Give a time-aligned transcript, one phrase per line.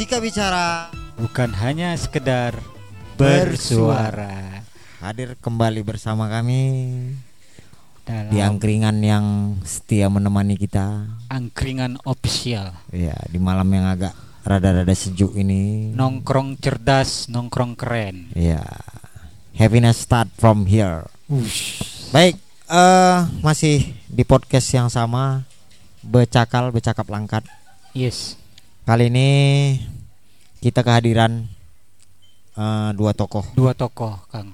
[0.00, 0.88] Ketika bicara
[1.20, 2.56] bukan hanya sekedar
[3.20, 4.64] bersuara
[4.96, 6.64] hadir kembali bersama kami
[8.08, 11.04] dalam di angkringan yang setia menemani kita.
[11.28, 15.92] angkringan official Ya, di malam yang agak rada-rada sejuk ini.
[15.92, 18.64] nongkrong cerdas nongkrong keren Ya.
[19.52, 21.12] Happiness start from here.
[21.28, 21.76] Ush.
[22.08, 22.40] Baik,
[22.72, 25.44] eh masih di podcast yang sama
[26.00, 27.44] Becakal Becakap Langkat.
[27.92, 28.39] yes
[28.84, 29.28] Kali ini
[30.60, 31.46] kita kehadiran
[32.56, 34.52] eh, dua tokoh, dua tokoh kang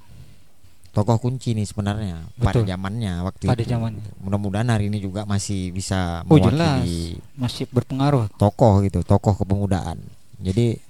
[0.96, 2.72] tokoh kunci nih sebenarnya pada Betul.
[2.72, 3.68] zamannya waktu pada itu.
[3.68, 6.88] zamannya Mudah-mudahan hari ini juga masih bisa oh jelas
[7.36, 10.00] masih berpengaruh tokoh gitu, tokoh kepemudaan.
[10.40, 10.80] Jadi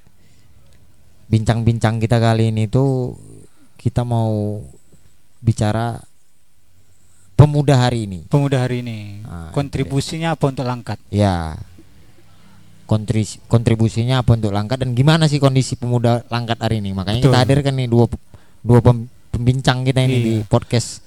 [1.27, 3.19] bincang-bincang kita kali ini tuh
[3.75, 4.63] kita mau
[5.43, 5.99] bicara
[7.35, 8.31] pemuda hari ini.
[8.31, 11.59] pemuda hari ini Ah, kontribusinya apa untuk langkat Ya.
[12.87, 16.95] Kontris, kontribusinya apa untuk Langkat dan gimana sih kondisi pemuda Langkat hari ini?
[16.95, 17.43] Makanya kita Betul.
[17.43, 18.05] hadirkan nih dua
[18.63, 20.23] dua pem- pembincang kita ini Iya.
[20.23, 21.03] di podcast.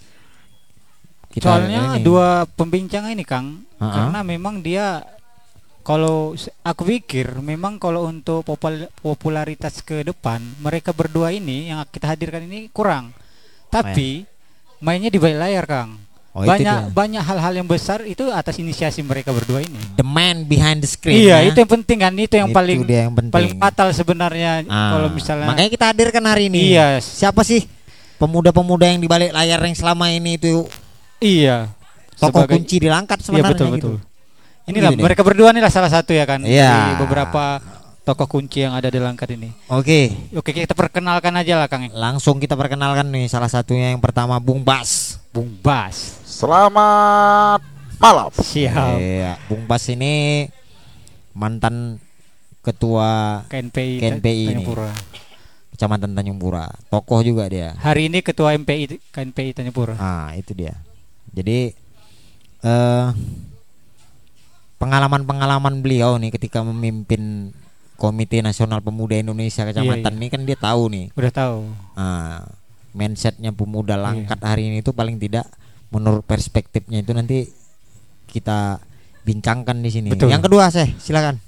[1.32, 2.04] soalnya ini.
[2.04, 3.88] dua pembincang ini kang Ha-ha.
[3.88, 5.00] karena memang dia
[5.82, 12.12] kalau aku pikir memang kalau untuk popul- popularitas ke depan mereka berdua ini yang kita
[12.12, 13.16] hadirkan ini kurang
[13.70, 14.26] tapi
[14.80, 15.96] mainnya di balik layar kang
[16.40, 20.80] Oh, banyak banyak hal-hal yang besar itu atas inisiasi mereka berdua ini the man behind
[20.80, 21.20] the screen.
[21.20, 21.52] iya ya.
[21.52, 23.34] itu yang penting kan itu yang Itu paling yang penting.
[23.36, 26.72] paling fatal sebenarnya Ah, kalau misalnya makanya kita hadirkan hari ini.
[26.72, 27.68] iya Siapa sih
[28.16, 30.64] pemuda-pemuda yang di balik layar yang selama ini itu
[31.18, 31.68] iya
[32.16, 33.92] tokoh Sebagai- kunci di Langkat Iya sebenarnya betul gitu.
[33.96, 34.08] betul.
[34.66, 36.68] Inilah mereka berdua nih lah salah satu ya kan Iya.
[36.70, 37.58] dari beberapa
[38.02, 39.50] tokoh kunci yang ada di Langkat ini.
[39.68, 41.90] Oke, Oke kita perkenalkan aja lah Kang.
[41.90, 45.18] langsung kita perkenalkan nih salah satunya yang pertama Bung Bas.
[45.30, 46.19] Bung Bas.
[46.40, 47.60] Selamat
[48.00, 48.32] malam.
[48.32, 48.96] Siap.
[48.96, 50.48] Iya, Bung Bas ini
[51.36, 52.00] mantan
[52.64, 54.64] ketua KNPI, KNPI ini.
[55.76, 56.72] Kecamatan Tanjung Pura.
[56.88, 57.76] Tokoh juga dia.
[57.84, 60.00] Hari ini ketua MPI KNPI Tanjung Pura.
[60.00, 60.80] Ah, itu dia.
[61.36, 61.76] Jadi
[62.64, 63.08] eh
[64.80, 67.52] pengalaman-pengalaman beliau nih ketika memimpin
[68.00, 70.20] Komite Nasional Pemuda Indonesia Kecamatan iya.
[70.24, 71.12] ini kan dia tahu nih.
[71.20, 71.68] Udah tahu.
[72.00, 72.48] Ah,
[72.96, 74.04] mindsetnya pemuda Iya.
[74.08, 75.44] langkat hari ini itu paling tidak
[75.90, 77.50] menurut perspektifnya itu nanti
[78.30, 78.78] kita
[79.26, 80.08] bincangkan di sini.
[80.14, 80.30] Betul.
[80.34, 81.42] Yang kedua, saya silakan.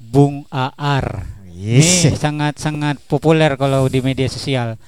[0.00, 1.26] Bung Aar.
[1.50, 2.08] Yes.
[2.08, 4.80] Ini sangat-sangat populer kalau di media sosial.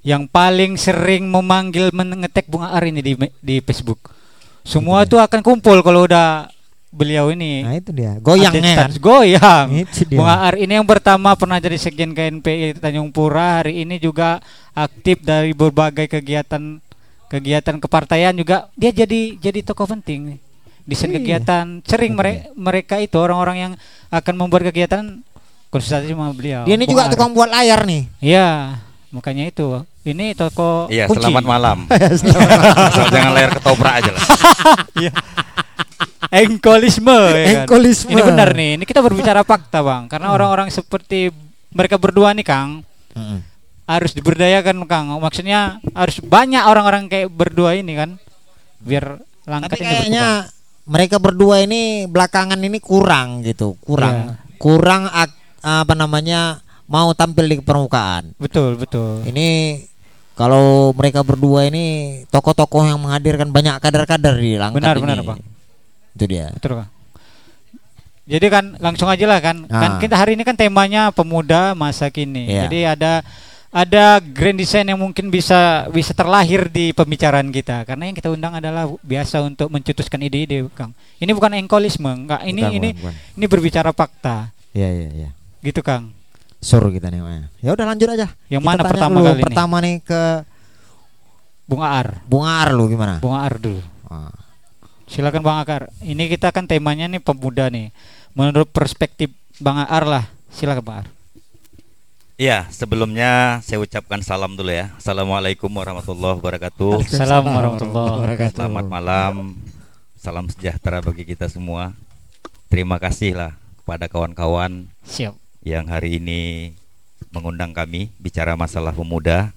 [0.00, 3.12] Yang paling sering memanggil mengetek Bung Aar ini di
[3.44, 4.10] di Facebook.
[4.64, 6.48] Semua Itu tuh akan kumpul kalau udah
[6.94, 8.16] beliau ini Nah, itu dia.
[8.22, 8.90] Goyangnya kan.
[8.96, 9.66] Goyang.
[9.84, 10.16] Itu dia.
[10.16, 14.40] Bung Aar ini yang pertama pernah jadi sekjen KNPI Tanjung Pura, hari ini juga
[14.72, 16.80] aktif dari berbagai kegiatan
[17.26, 20.36] kegiatan kepartaian juga dia jadi jadi tokoh penting
[20.84, 21.16] desain Iya.
[21.18, 23.72] kegiatan sering Itu mere- mereka itu orang-orang yang
[24.08, 25.24] akan membuat kegiatan
[25.72, 26.62] konsultasi sama beliau.
[26.68, 28.06] Dia ini juga tukang buat layar nih.
[28.20, 28.78] Iya,
[29.10, 29.82] makanya itu.
[30.04, 31.24] Ini toko Iya, kunci.
[31.24, 31.78] selamat malam.
[32.92, 34.22] Asal jangan layar ketoprak aja lah.
[36.34, 37.56] Engkolisme ya kan?
[37.64, 38.10] Engkolisme.
[38.10, 38.70] Ini benar nih.
[38.76, 40.06] Ini kita berbicara fakta, Bang.
[40.06, 41.30] Karena orang-orang seperti
[41.70, 42.82] mereka berdua nih, Kang,
[43.14, 43.38] Mm-mm.
[43.84, 45.12] Harus diberdayakan, Kang.
[45.16, 48.10] Maksudnya harus banyak orang-orang kayak berdua ini kan.
[48.80, 50.26] Biar Tapi langkat ini kayaknya
[50.84, 54.56] mereka berdua ini belakangan ini kurang gitu, kurang, Iya.
[54.60, 58.36] kurang ak- apa namanya mau tampil di permukaan.
[58.36, 58.44] berkembang.
[58.44, 59.12] Betul, betul.
[59.24, 59.80] Ini
[60.36, 61.84] kalau mereka berdua ini
[62.28, 65.02] tokoh-tokoh yang menghadirkan banyak kader-kader di Langkat Benar, ini.
[65.04, 65.40] benar, Bang.
[66.12, 66.52] Itu dia.
[66.52, 66.90] Betul, Kang.
[68.24, 69.68] Jadi kan langsung aja lah kan.
[69.68, 69.80] Ah.
[69.84, 72.48] Kan kita hari ini kan temanya pemuda masa kini.
[72.48, 72.68] Iya.
[72.68, 73.12] Jadi ada
[73.74, 78.54] ada grand design yang mungkin bisa bisa terlahir di pembicaraan kita karena yang kita undang
[78.54, 80.94] adalah biasa untuk mencetuskan ide-ide Kang.
[81.18, 82.46] Ini bukan engkolisme, enggak.
[82.46, 83.34] Ini Bukan, ini bukan, bukan.
[83.34, 84.54] ini berbicara fakta.
[84.70, 85.30] Iya, iya, iya.
[85.58, 86.14] Gitu Kang.
[86.62, 87.50] Suruh kita nih.
[87.60, 88.30] Ya udah lanjut aja.
[88.46, 89.26] Yang Kita mana pertama dulu.
[89.26, 89.42] kali?
[89.42, 90.22] Pertama nih ke
[91.66, 92.08] Bung Aar.
[92.30, 93.18] Bung Ar lu gimana?
[93.18, 93.82] Bung Aar dulu.
[94.06, 94.30] Ah.
[95.10, 95.90] Silakan Bang Akar.
[96.00, 97.90] Ini kita kan temanya nih pemuda nih.
[98.38, 100.24] Menurut perspektif Bang Aar lah.
[100.54, 101.08] Silakan Bang Aar.
[102.34, 104.90] Iya, sebelumnya saya ucapkan salam dulu ya.
[104.98, 107.06] Assalamualaikum warahmatullahi wabarakatuh.
[107.06, 108.58] Assalamualaikum warahmatullahi wabarakatuh.
[108.58, 109.34] Selamat malam.
[110.18, 111.94] Salam sejahtera bagi kita semua.
[112.66, 115.30] Terima kasih lah kepada kawan-kawan Siap.
[115.62, 116.74] yang hari ini
[117.30, 119.54] mengundang kami bicara masalah pemuda.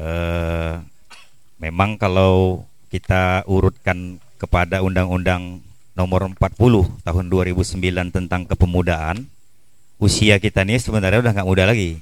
[0.00, 0.74] Eh,
[1.60, 5.60] memang kalau kita urutkan kepada Undang-Undang
[5.92, 9.28] Nomor 40 Tahun 2009 tentang kepemudaan,
[10.04, 11.96] usia kita nih sebenarnya udah nggak muda lagi.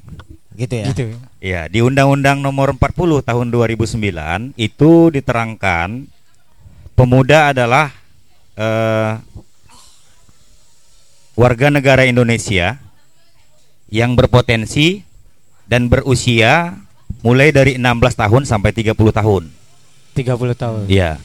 [0.58, 0.86] Gitu ya.
[0.90, 1.02] Gitu.
[1.38, 6.10] Ya, di Undang-Undang Nomor 40 Tahun 2009 itu diterangkan
[6.98, 7.94] pemuda adalah
[8.58, 9.12] eh,
[11.38, 12.76] warga negara Indonesia
[13.88, 15.04] yang berpotensi
[15.68, 16.76] dan berusia
[17.24, 19.42] mulai dari 16 tahun sampai 30 tahun.
[20.12, 20.82] 30 tahun.
[20.90, 21.16] Iya.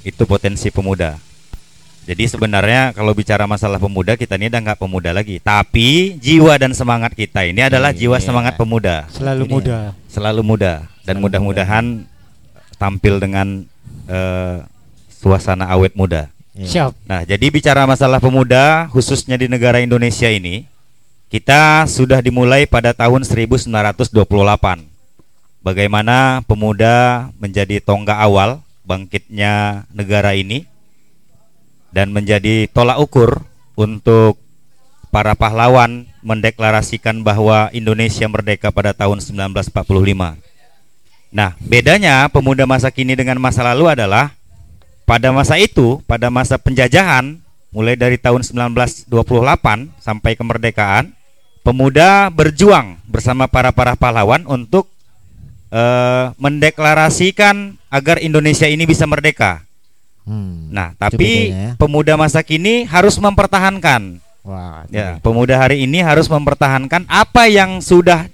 [0.00, 1.20] Itu potensi pemuda.
[2.10, 6.74] Jadi sebenarnya kalau bicara masalah pemuda kita ini udah nggak pemuda lagi, tapi jiwa dan
[6.74, 8.26] semangat kita ini adalah jiwa Iya.
[8.26, 9.78] semangat pemuda, Selalu Ini muda.
[10.10, 10.72] selalu muda
[11.06, 12.02] dan mudah-mudahan
[12.82, 13.62] tampil dengan
[14.10, 14.58] eh,
[15.22, 16.26] suasana awet muda.
[16.50, 16.66] Iya.
[16.66, 16.92] Siap.
[17.06, 20.66] Nah, jadi bicara masalah pemuda khususnya di negara Indonesia ini,
[21.30, 24.82] kita sudah dimulai pada tahun 1928.
[25.62, 30.66] Bagaimana pemuda menjadi tonggak awal bangkitnya negara ini
[31.90, 33.42] dan menjadi tolak ukur
[33.74, 34.38] untuk
[35.10, 40.38] para pahlawan mendeklarasikan bahwa Indonesia merdeka pada tahun 1945.
[41.30, 44.34] Nah, bedanya pemuda masa kini dengan masa lalu adalah
[45.06, 47.38] pada masa itu, pada masa penjajahan
[47.70, 49.10] mulai dari tahun 1928
[49.98, 51.14] sampai kemerdekaan,
[51.62, 54.90] pemuda berjuang bersama para para pahlawan untuk
[55.70, 59.69] eh, mendeklarasikan agar Indonesia ini bisa merdeka.
[60.30, 60.70] Hmm.
[60.70, 61.74] Nah, tapi ya.
[61.74, 68.24] pemuda masa kini harus mempertahankan Wah, Ya, pemuda hari ini harus mempertahankan apa yang sudah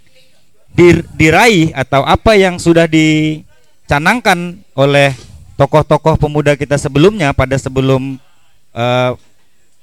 [0.71, 5.17] dir- diraih atau apa yang sudah dicanangkan oleh
[5.59, 8.21] tokoh-tokoh pemuda kita sebelumnya pada sebelum
[8.71, 9.13] eh,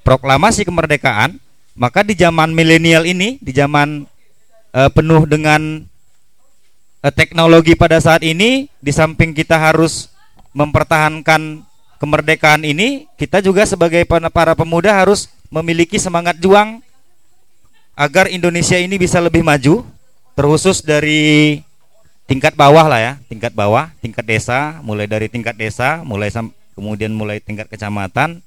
[0.00, 1.36] proklamasi kemerdekaan.
[1.74, 4.08] Maka di zaman milenial ini, di zaman
[4.72, 5.84] eh, penuh dengan
[7.04, 10.08] eh, teknologi pada saat ini, di samping kita harus
[10.56, 11.66] mempertahankan
[12.04, 16.84] kemerdekaan ini, kita juga sebagai para pemuda harus memiliki semangat juang
[17.96, 19.80] agar Indonesia ini bisa lebih maju,
[20.36, 21.64] terkhusus dari
[22.28, 26.28] tingkat bawah lah ya, tingkat bawah, tingkat desa, mulai dari tingkat desa, mulai
[26.76, 28.44] kemudian mulai tingkat kecamatan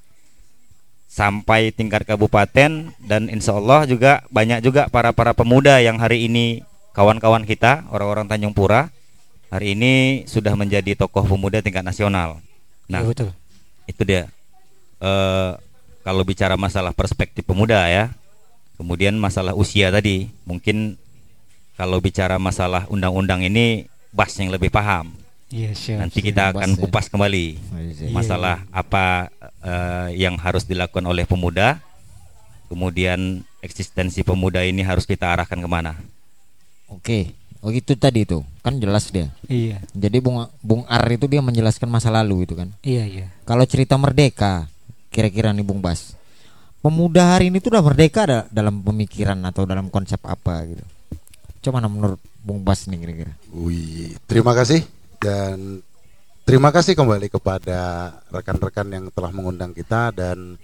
[1.10, 6.62] sampai tingkat kabupaten dan insya Allah juga banyak juga para para pemuda yang hari ini
[6.92, 8.92] kawan-kawan kita orang-orang Tanjung Pura
[9.48, 12.44] hari ini sudah menjadi tokoh pemuda tingkat nasional.
[12.92, 13.30] Nah, Iya, betul.
[13.88, 14.28] Itu dia
[15.00, 15.52] eh
[16.04, 18.12] kalau bicara masalah perspektif pemuda ya
[18.76, 20.96] kemudian masalah usia tadi mungkin
[21.76, 25.14] kalau bicara masalah undang-undang ini Bas yang lebih paham
[25.48, 26.04] Iya, siap.
[26.04, 26.28] nanti siap.
[26.28, 26.80] kita akan ya.
[26.80, 28.12] kupas kembali Iya.
[28.12, 29.32] masalah apa
[29.64, 31.80] eh, yang harus dilakukan oleh pemuda
[32.68, 35.96] kemudian eksistensi pemuda ini harus kita arahkan ke mana
[36.88, 37.32] Oke.
[37.62, 39.34] Oh itu tadi itu kan jelas dia.
[39.50, 39.82] Iya.
[39.92, 42.70] Jadi Bung Bung Ar itu dia menjelaskan masa lalu itu kan.
[42.86, 43.26] Iya, iya.
[43.44, 44.70] Kalau cerita merdeka,
[45.10, 46.14] kira-kira nih Bung Bas,
[46.86, 50.86] pemuda hari ini tuh udah merdeka ada dalam pemikiran atau dalam konsep apa gitu.
[51.66, 53.34] Coba mana menurut Bung Bas nih kira-kira.
[53.52, 54.86] Wih, terima kasih
[55.18, 55.82] dan
[56.46, 60.56] terima kasih kembali kepada rekan-rekan yang telah mengundang kita dan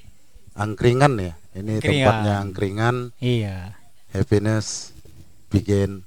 [0.53, 1.33] angkringan ya.
[1.57, 2.05] Ini Angkringan.
[2.05, 2.95] tempatnya angkringan.
[3.17, 3.55] Iya.
[4.13, 4.93] Happiness
[5.49, 6.05] begin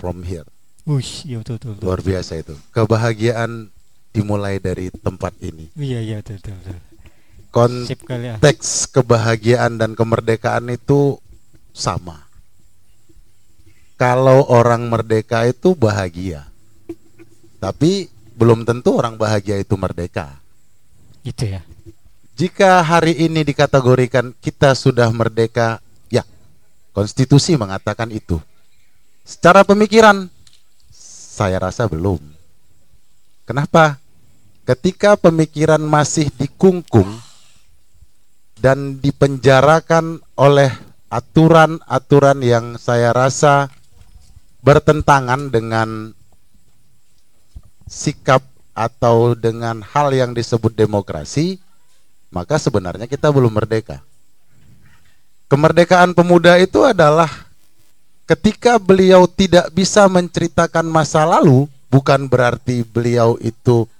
[0.00, 0.48] from here.
[0.88, 1.70] Ush, iya betul betul.
[1.76, 1.84] betul.
[1.84, 2.56] Luar biasa itu.
[2.72, 3.68] Kebahagiaan
[4.16, 5.68] dimulai dari tempat ini.
[5.76, 6.56] Iya, iya betul betul.
[6.56, 6.78] betul.
[7.50, 8.36] Konteks kali ya.
[8.94, 11.20] kebahagiaan dan kemerdekaan itu
[11.74, 12.30] sama.
[14.00, 16.48] Kalau orang merdeka itu bahagia.
[17.60, 20.40] Tapi belum tentu orang bahagia itu merdeka.
[21.20, 21.60] Itu ya.
[22.40, 26.24] Jika hari ini dikategorikan kita sudah merdeka, ya,
[26.96, 28.40] konstitusi mengatakan itu.
[29.30, 30.26] Secara pemikiran,
[30.90, 32.18] saya rasa belum.
[33.46, 34.02] Kenapa?
[34.66, 37.06] Ketika pemikiran masih dikungkung
[38.58, 40.74] dan dipenjarakan oleh
[41.14, 43.70] aturan-aturan yang saya rasa
[44.66, 46.10] bertentangan dengan
[47.86, 48.42] sikap
[48.74, 51.62] atau dengan hal yang disebut demokrasi,
[52.34, 54.02] maka sebenarnya kita belum merdeka.
[55.46, 57.49] Kemerdekaan pemuda itu adalah
[58.30, 63.90] ketika beliau tidak bisa menceritakan masa lalu, bukan berarti beliau itu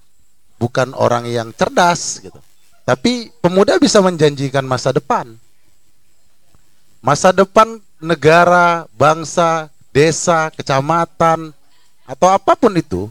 [0.55, 2.39] bukan orang yang cerdas gitu.
[2.87, 5.35] Tapi pemuda bisa menjanjikan masa depan.
[7.03, 11.51] Masa depan negara, bangsa, desa, kecamatan
[12.07, 13.11] atau apa pun itu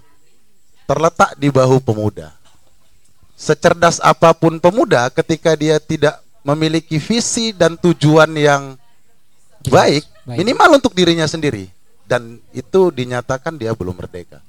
[0.87, 2.31] terletak di bahu pemuda.
[3.35, 8.75] Secerdas apa pun pemuda ketika dia tidak memiliki visi dan tujuan yang
[9.67, 10.37] baik, baik.
[10.43, 11.69] minimal untuk dirinya sendiri
[12.09, 14.41] dan itu dinyatakan dia belum merdeka.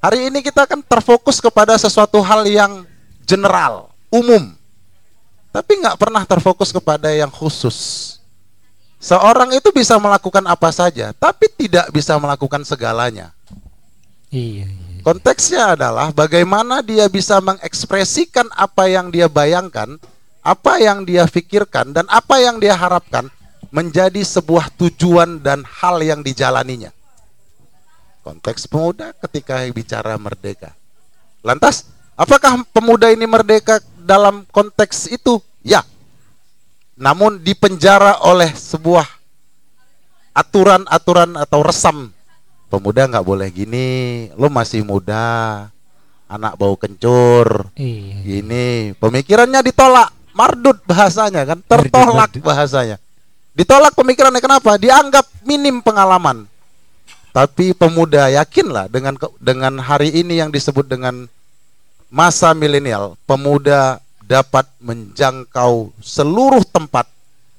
[0.00, 2.84] Hari ini kita akan terfokus kepada sesuatu hal yang
[3.24, 4.52] general, umum.
[5.52, 8.16] Tapi nggak pernah terfokus kepada yang khusus.
[9.00, 13.32] Seorang itu bisa melakukan apa saja, tapi tidak bisa melakukan segalanya.
[14.28, 15.00] Iya, iya.
[15.00, 19.96] Konteksnya adalah bagaimana dia bisa mengekspresikan apa yang dia bayangkan
[20.40, 23.28] apa yang dia pikirkan dan apa yang dia harapkan
[23.70, 26.90] menjadi sebuah tujuan dan hal yang dijalaninya.
[28.20, 30.76] Konteks pemuda ketika bicara merdeka.
[31.40, 35.40] Lantas, apakah pemuda ini merdeka dalam konteks itu?
[35.64, 35.80] Ya.
[37.00, 39.08] Namun dipenjara oleh sebuah
[40.36, 42.12] aturan-aturan atau resam.
[42.68, 43.88] Pemuda nggak boleh gini,
[44.38, 45.66] lo masih muda,
[46.30, 48.22] anak bau kencur, Iya.
[48.22, 53.02] Gini, pemikirannya ditolak, mardut bahasanya kan, tertolak bahasanya.
[53.54, 54.78] Ditolak pemikirannya kenapa?
[54.78, 56.46] Dianggap minim pengalaman.
[57.30, 61.30] Tapi pemuda yakinlah dengan dengan hari ini yang disebut dengan
[62.10, 67.06] masa milenial, pemuda dapat menjangkau seluruh tempat,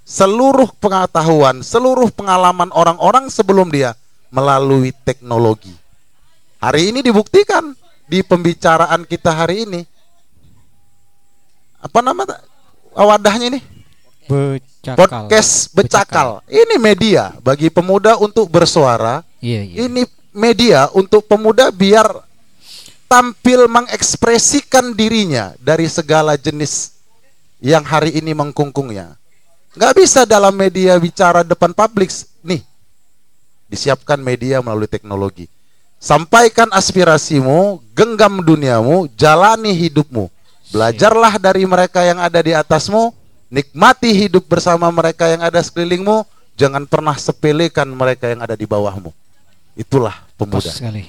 [0.03, 3.95] seluruh pengetahuan, seluruh pengalaman orang-orang sebelum dia
[4.27, 5.71] melalui teknologi.
[6.60, 7.71] Hari ini dibuktikan
[8.12, 9.81] di pembicaraan kita hari ini.
[11.79, 12.27] Apa nama
[12.91, 13.60] wadahnya ini?
[14.31, 14.95] Becakal.
[14.95, 16.29] Podcast Becakal.
[16.47, 19.27] Ini media bagi pemuda untuk bersuara.
[19.43, 19.75] Iya, iya.
[19.88, 22.07] Ini media untuk pemuda biar
[23.11, 26.95] tampil mengekspresikan dirinya dari segala jenis
[27.59, 29.19] yang hari ini mengkungkungnya.
[29.75, 32.07] Nggak bisa dalam media bicara depan publik.
[32.43, 32.63] Nih,
[33.67, 35.51] disiapkan media melalui teknologi.
[36.01, 40.31] Sampaikan aspirasimu, genggam duniamu, jalani hidupmu.
[40.71, 43.13] Belajarlah dari mereka yang ada di atasmu,
[43.51, 46.24] nikmati hidup bersama mereka yang ada sekelilingmu,
[46.55, 49.12] jangan pernah sepelekan mereka yang ada di bawahmu.
[49.75, 50.72] Itulah Pas pemuda.
[50.72, 51.03] sekali.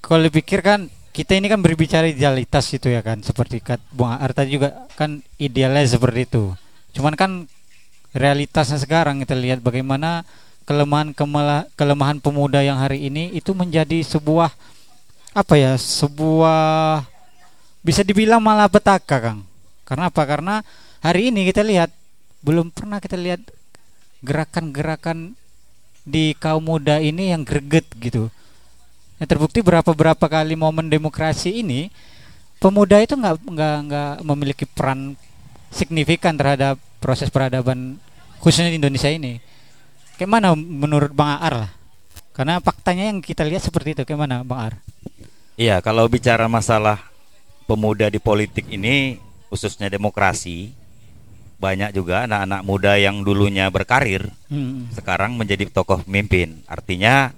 [0.00, 4.32] Kalau dipikir kan kita ini kan berbicara idealitas itu ya kan seperti kat Bung Aar
[4.32, 6.56] tadi juga kan idealnya seperti itu.
[6.96, 7.44] Cuman kan
[8.16, 10.24] realitasnya sekarang kita lihat bagaimana
[10.64, 11.12] kelemahan
[11.76, 14.52] kelemahan pemuda yang hari ini itu menjadi sebuah
[15.36, 17.04] apa ya sebuah
[17.84, 19.47] bisa dibilang malapetaka Kang.
[19.88, 20.22] Karena apa?
[20.28, 20.60] Karena
[21.00, 21.88] hari ini kita lihat
[22.44, 23.40] belum pernah kita lihat
[24.20, 25.32] gerakan-gerakan
[26.04, 28.28] di kaum muda ini yang greget gitu.
[29.16, 31.88] Ya, terbukti berapa berapa kali momen demokrasi ini
[32.60, 35.16] pemuda itu nggak nggak nggak memiliki peran
[35.72, 37.96] signifikan terhadap proses peradaban
[38.44, 39.40] khususnya di Indonesia ini.
[40.20, 41.70] Kayak mana menurut Bang Aar lah?
[42.34, 44.02] Karena faktanya yang kita lihat seperti itu.
[44.04, 44.74] Kayak mana Bang Aar?
[45.58, 47.02] Iya, kalau bicara masalah
[47.66, 49.18] pemuda di politik ini,
[49.48, 50.72] khususnya demokrasi,
[51.58, 54.86] banyak juga anak-anak muda yang dulunya berkarir, Hmm.
[54.94, 56.62] sekarang menjadi tokoh pemimpin.
[56.70, 57.34] Artinya,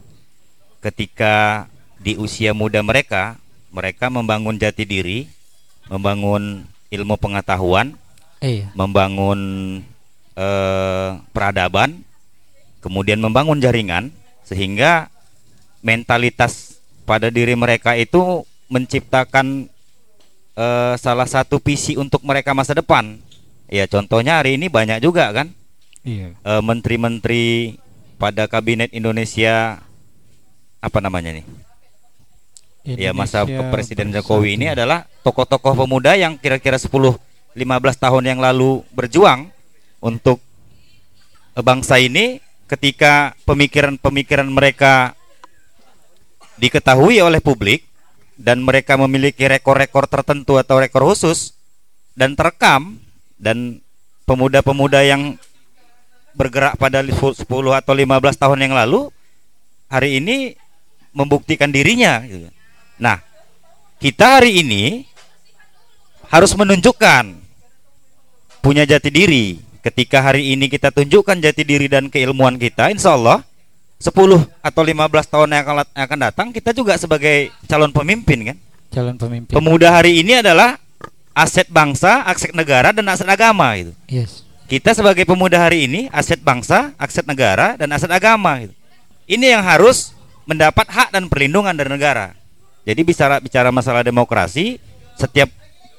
[0.85, 3.40] ketika di usia muda mereka,
[3.73, 5.25] mereka membangun jati diri,
[5.88, 7.97] membangun ilmu pengetahuan,
[8.45, 8.69] Iya.
[8.76, 9.40] membangun
[10.40, 12.00] eh, peradaban,
[12.81, 14.09] kemudian membangun jaringan,
[14.40, 15.12] sehingga
[15.85, 19.69] mentalitas pada diri mereka itu menciptakan
[20.57, 23.19] eh, salah satu visi untuk mereka masa depan.
[23.71, 25.54] Ya contohnya hari ini banyak juga kan
[26.02, 26.33] Iya.
[26.35, 27.76] eh, menteri-menteri
[28.16, 29.80] pada kabinet Indonesia
[30.80, 31.45] apa namanya nih?
[32.85, 34.40] Ya masa Indonesia Presiden Bersatu.
[34.40, 36.88] Jokowi ini adalah tokoh-tokoh pemuda yang kira-kira 10
[37.52, 37.61] 15
[37.99, 39.50] tahun yang lalu berjuang
[40.00, 40.40] untuk
[41.59, 42.40] eh, bangsa ini
[42.71, 45.12] ketika pemikiran-pemikiran mereka
[46.57, 47.89] diketahui oleh publik
[48.40, 51.52] dan mereka memiliki rekor-rekor tertentu atau rekor khusus
[52.16, 52.97] dan terekam
[53.37, 53.85] dan
[54.25, 55.37] pemuda-pemuda yang
[56.32, 58.09] bergerak pada 10 atau 15
[58.40, 59.12] tahun yang lalu
[59.92, 60.56] hari ini
[61.12, 62.49] membuktikan dirinya gitu.
[62.97, 63.20] Nah,
[64.00, 65.04] kita hari ini
[66.32, 67.37] harus menunjukkan
[68.64, 69.61] punya jati diri.
[69.80, 73.44] Ketika hari ini kita tunjukkan jati diri dan keilmuan kita, insya Allah
[74.00, 74.97] 10 atau 15
[75.28, 78.57] tahun yang akan, yang akan datang kita juga sebagai calon pemimpin kan.
[78.90, 79.52] calon pemimpin.
[79.52, 80.80] Pemuda hari ini adalah
[81.37, 83.92] aset bangsa, aset negara dan aset agama gitu.
[84.09, 84.49] yes.
[84.71, 88.75] Kita sebagai pemuda hari ini aset bangsa, aset negara dan aset agama gitu.
[89.28, 90.16] Ini yang harus
[90.49, 92.33] mendapat hak dan perlindungan dari negara.
[92.88, 94.80] Jadi bicara bicara masalah demokrasi,
[95.19, 95.52] setiap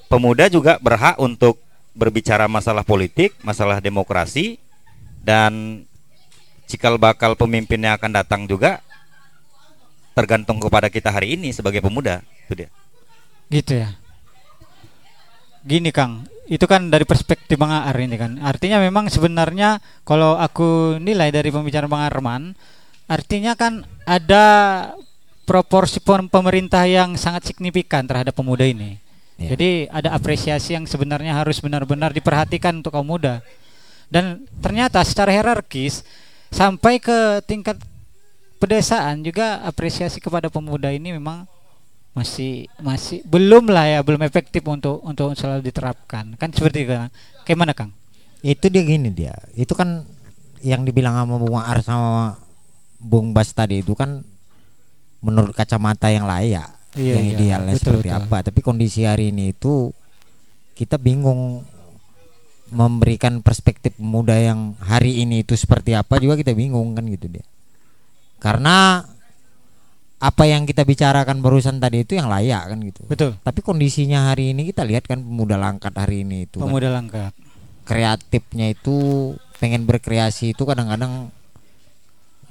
[0.09, 1.61] pemuda juga berhak untuk
[1.93, 4.57] berbicara masalah politik, masalah demokrasi
[5.21, 5.83] dan
[6.71, 8.79] cikal bakal pemimpin yang akan datang juga
[10.15, 12.23] tergantung kepada kita hari ini sebagai pemuda.
[12.47, 12.69] Itu dia.
[13.51, 13.91] Gitu ya.
[15.61, 18.39] Gini Kang, itu kan dari perspektif Bang Aar ini kan.
[18.41, 22.55] Artinya memang sebenarnya kalau aku nilai dari pembicaraan Bang Arman,
[23.05, 24.45] artinya kan ada
[25.45, 28.97] proporsi pem- pemerintah yang sangat signifikan terhadap pemuda ini.
[29.37, 29.53] Iya.
[29.53, 33.45] Jadi ada apresiasi yang sebenarnya harus benar-benar diperhatikan untuk kaum muda.
[34.11, 36.03] Dan ternyata secara hierarkis
[36.51, 37.79] sampai ke tingkat
[38.61, 41.49] pedesaan juga apresiasi kepada pemuda ini memang
[42.11, 46.35] masih masih belum lah ya belum efektif untuk untuk selalu diterapkan.
[46.35, 47.09] Kan seperti itu kan
[47.47, 47.95] kayak mana kang?
[48.43, 49.33] Itu dia gini dia.
[49.55, 50.03] Itu kan
[50.61, 52.37] yang dibilang sama Bung Ar sama
[53.01, 54.21] Bung Bas tadi itu kan
[55.25, 57.33] menurut kacamata yang layak Iya, yang iya.
[57.39, 58.19] idealnya Betul, seperti betul.
[58.19, 58.37] apa.
[58.51, 59.95] Tapi kondisi hari ini itu
[60.75, 61.63] kita bingung
[62.71, 67.43] memberikan perspektif pemuda yang hari ini itu seperti apa juga kita bingung kan gitu dia.
[68.39, 69.03] Karena
[70.21, 73.01] apa yang kita bicarakan barusan tadi itu yang layak kan gitu.
[73.09, 73.31] Betul.
[73.43, 76.69] Tapi kondisinya hari ini kita lihat kan pemuda langkat hari ini itu kan.
[76.69, 77.33] Pemuda langkat.
[77.83, 78.95] Kreatifnya itu
[79.59, 81.29] pengen berkreasi itu kadang-kadang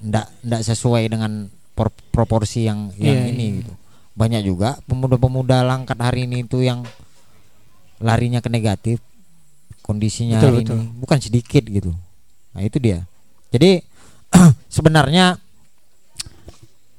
[0.04, 3.56] ndak ndak sesuai dengan por- proporsi yang yang Iya, ini iya.
[3.64, 3.72] gitu.
[4.18, 6.84] Banyak juga pemuda-pemuda langkat hari ini itu yang
[8.02, 8.98] larinya ke negatif
[9.82, 10.76] kondisinya Betul, hari betul.
[10.76, 11.90] ini bukan sedikit gitu.
[12.52, 13.04] Nah, itu dia.
[13.50, 13.82] Jadi
[14.74, 15.38] sebenarnya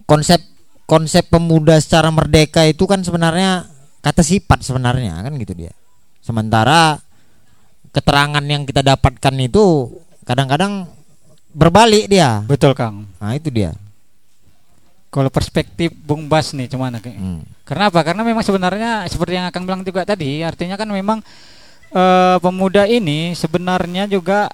[0.05, 0.41] konsep
[0.83, 3.63] konsep pemuda secara merdeka itu kan sebenarnya
[4.03, 5.71] kata sifat sebenarnya kan gitu dia.
[6.19, 6.99] Sementara
[7.91, 9.91] keterangan yang kita dapatkan itu
[10.23, 10.87] kadang-kadang
[11.51, 12.43] berbalik dia.
[12.47, 13.75] betul kang Nah, itu dia.
[15.11, 17.43] kalau perspektif Bung Bas nih cuman Hmm.
[17.67, 17.99] Karena apa?
[17.99, 21.19] Karena memang sebenarnya seperti yang akan bilang juga tadi, artinya kan memang
[21.91, 24.47] eh, pemuda ini sebenarnya juga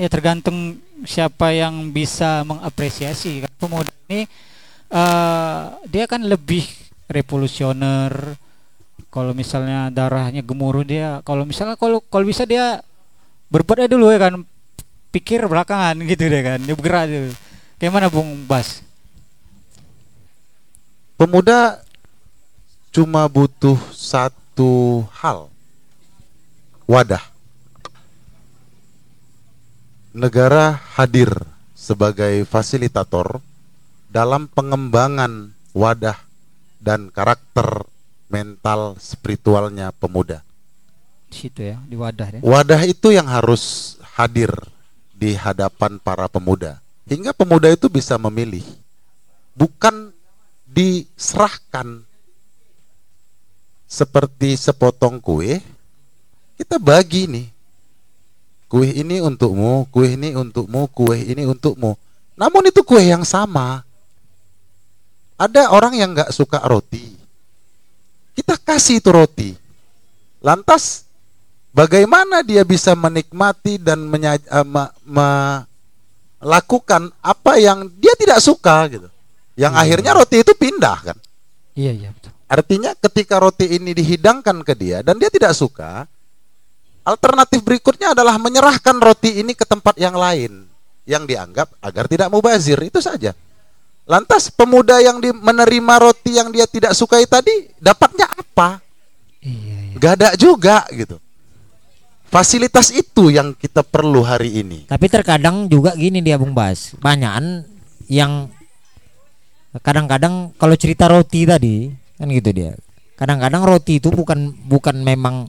[0.00, 3.44] ya tergantung siapa yang bisa mengapresiasi.
[3.46, 4.26] Kan Pemuda ini
[4.90, 6.64] eh, dia kan lebih
[7.08, 8.36] revolusioner.
[9.12, 12.80] Kalau misalnya darahnya gemuruh dia, kalau misalnya kalau kalau bisa dia
[13.52, 14.40] berbuat aja dulu ya kan,
[15.12, 17.32] pikir belakangan gitu deh kan, dia bergerak dulu.
[17.92, 18.80] Mana Bung Bas?
[21.20, 21.84] Pemuda
[22.88, 25.51] cuma butuh satu hal.
[26.92, 27.24] Wadah.
[30.12, 31.32] Negara hadir
[31.72, 33.40] sebagai fasilitator
[34.12, 36.20] dalam pengembangan wadah
[36.84, 37.88] dan karakter
[38.28, 40.44] mental spiritualnya pemuda.
[41.32, 42.40] Di situ ya, di wadah ya.
[42.44, 44.52] Wadah itu yang harus hadir
[45.16, 46.84] di hadapan para pemuda.
[47.08, 48.68] Hingga pemuda itu bisa memilih.
[49.56, 50.12] Bukan
[50.68, 52.04] diserahkan
[53.88, 55.64] seperti sepotong kue,
[56.56, 57.46] kita bagi nih.
[58.72, 61.92] Kue ini untukmu, kue ini untukmu, kue ini untukmu.
[62.40, 63.84] Namun itu kue yang sama.
[65.36, 67.12] Ada orang yang nggak suka roti.
[68.32, 69.52] Kita kasih itu roti.
[70.40, 71.04] Lantas
[71.76, 74.92] bagaimana dia bisa menikmati dan menya- eh, me-
[76.40, 79.08] melakukan apa yang dia tidak suka gitu.
[79.52, 81.18] Yang akhirnya roti itu pindah kan.
[81.76, 82.32] Iya, iya betul.
[82.48, 86.08] Artinya ketika roti ini dihidangkan ke dia dan dia tidak suka,
[87.02, 90.66] alternatif berikutnya adalah menyerahkan roti ini ke tempat yang lain
[91.02, 93.34] yang dianggap agar tidak mubazir itu saja.
[94.06, 98.82] Lantas pemuda yang di- menerima roti yang dia tidak sukai tadi dapatnya apa?
[99.42, 99.98] Iya, iya.
[99.98, 101.18] Gak ada juga gitu.
[102.32, 104.88] Fasilitas itu yang kita perlu hari ini.
[104.88, 107.68] Tapi terkadang juga gini dia Bung Bas, banyakan
[108.08, 108.48] yang
[109.84, 112.72] kadang-kadang kalau cerita roti tadi kan gitu dia.
[113.20, 115.46] Kadang-kadang roti itu bukan bukan memang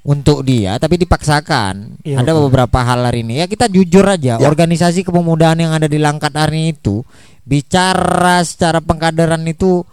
[0.00, 2.00] untuk dia tapi dipaksakan.
[2.00, 2.48] Iya, ada betul.
[2.48, 4.46] beberapa hal hari ini ya kita jujur aja Ya.
[4.48, 7.04] organisasi kepemudaan yang ada di Langkat hari itu
[7.44, 9.84] bicara secara pengkaderan itu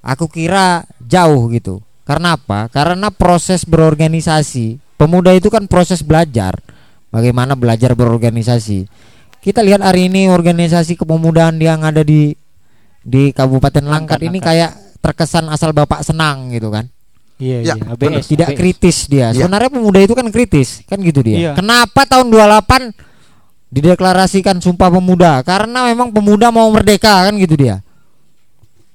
[0.00, 1.84] aku kira jauh gitu.
[2.06, 2.70] Karena apa?
[2.70, 6.56] Karena proses berorganisasi pemuda itu kan proses belajar
[7.10, 8.86] bagaimana belajar berorganisasi.
[9.42, 12.34] Kita lihat hari ini organisasi kepemudaan yang ada di
[13.06, 14.48] di Kabupaten Langkat, Langkat, ini Langkat.
[14.50, 16.90] kayak terkesan asal bapak senang gitu kan.
[17.36, 17.92] Iya, Ya, iya.
[17.92, 18.16] benar.
[18.16, 18.56] ABS, Tidak ABS.
[18.56, 19.28] kritis dia.
[19.28, 19.44] Iya.
[19.44, 21.36] Sebenarnya pemuda itu kan kritis, kan gitu dia.
[21.36, 21.52] Iya.
[21.52, 22.96] Kenapa tahun 28
[23.68, 25.42] dideklarasikan Sumpah Pemuda?
[25.42, 27.84] Karena memang pemuda mau merdeka kan gitu dia.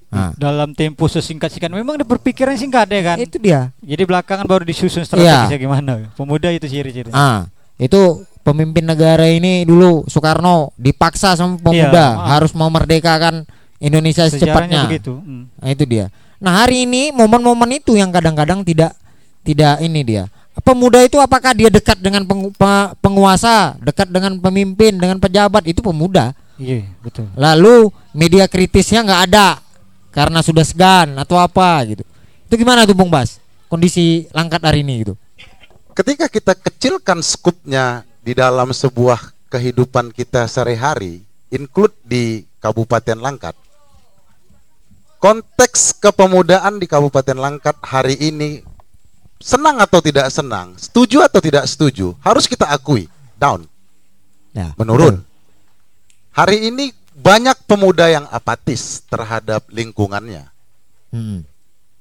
[0.10, 3.18] Nah, Dalam tempo sesingkat-singkat memang ada berpikiran singkat ya kan.
[3.18, 3.72] itu dia.
[3.80, 5.48] Jadi belakangan baru disusun Iya.
[5.48, 5.92] strategisnya gimana.
[6.12, 7.08] Pemuda itu ciri-ciri.
[7.12, 12.28] Ah, itu pemimpin negara ini dulu Soekarno dipaksa sama pemuda Iya, ah.
[12.28, 14.36] harus mau merdekakan Indonesia Sejarahnya
[14.68, 14.82] secepatnya.
[14.90, 15.14] begitu.
[15.16, 15.48] Hmm.
[15.56, 16.06] Nah, itu dia.
[16.42, 18.98] Nah, hari ini momen-momen itu yang kadang-kadang tidak
[19.46, 20.24] tidak ini dia.
[20.66, 25.80] Pemuda itu apakah dia dekat dengan pengu- pe- penguasa, dekat dengan pemimpin, dengan pejabat itu
[25.80, 26.34] pemuda.
[26.58, 27.30] Iya, betul.
[27.38, 29.62] Lalu media kritisnya nggak ada
[30.12, 32.04] karena sudah segan atau apa gitu.
[32.50, 33.40] Itu gimana tuh Bung Bas?
[33.72, 35.14] Kondisi langkat hari ini gitu.
[35.96, 43.56] Ketika kita kecilkan skupnya di dalam sebuah kehidupan kita sehari-hari, include di Kabupaten Langkat.
[45.22, 48.66] Konteks kepemudaan di Kabupaten Langkat hari ini
[49.38, 53.06] senang atau tidak senang, setuju atau tidak setuju, harus kita akui
[53.38, 53.70] down,
[54.52, 55.22] Ya, menurun.
[56.34, 60.50] Hari ini banyak pemuda yang apatis terhadap lingkungannya.
[61.12, 61.44] Hmm.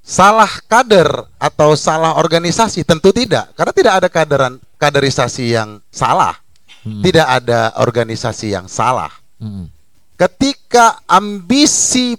[0.00, 6.40] salah kader atau salah organisasi tentu tidak karena tidak ada kaderan kaderisasi yang salah
[6.80, 7.04] Mm.
[7.04, 9.68] tidak ada organisasi yang salah Mm.
[10.16, 12.16] ketika ambisi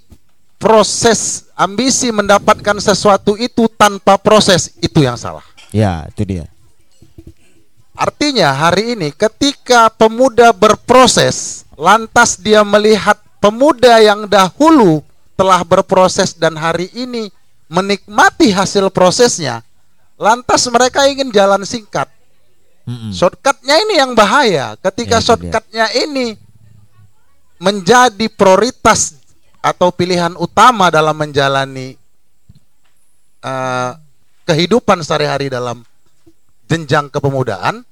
[0.61, 5.41] proses ambisi mendapatkan sesuatu itu tanpa proses itu yang salah
[5.73, 6.45] Ya, itu dia.
[7.97, 15.01] artinya hari ini ketika pemuda berproses lantas dia melihat pemuda yang dahulu
[15.33, 17.33] telah berproses dan hari ini
[17.65, 19.65] menikmati hasil prosesnya
[20.17, 22.05] lantas mereka ingin jalan singkat
[22.81, 23.13] Mm-mm.
[23.13, 24.73] Shortcutnya ini yang bahaya.
[24.73, 25.25] Ya, Ketika dia.
[25.29, 26.33] shortcutnya ini
[27.61, 29.20] menjadi prioritas
[29.61, 31.93] atau pilihan utama dalam menjalani
[33.45, 33.91] eh,
[34.49, 35.85] kehidupan sehari-hari dalam
[36.65, 37.85] jenjang kepemudaan,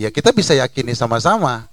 [0.00, 1.68] ya kita bisa yakini sama-sama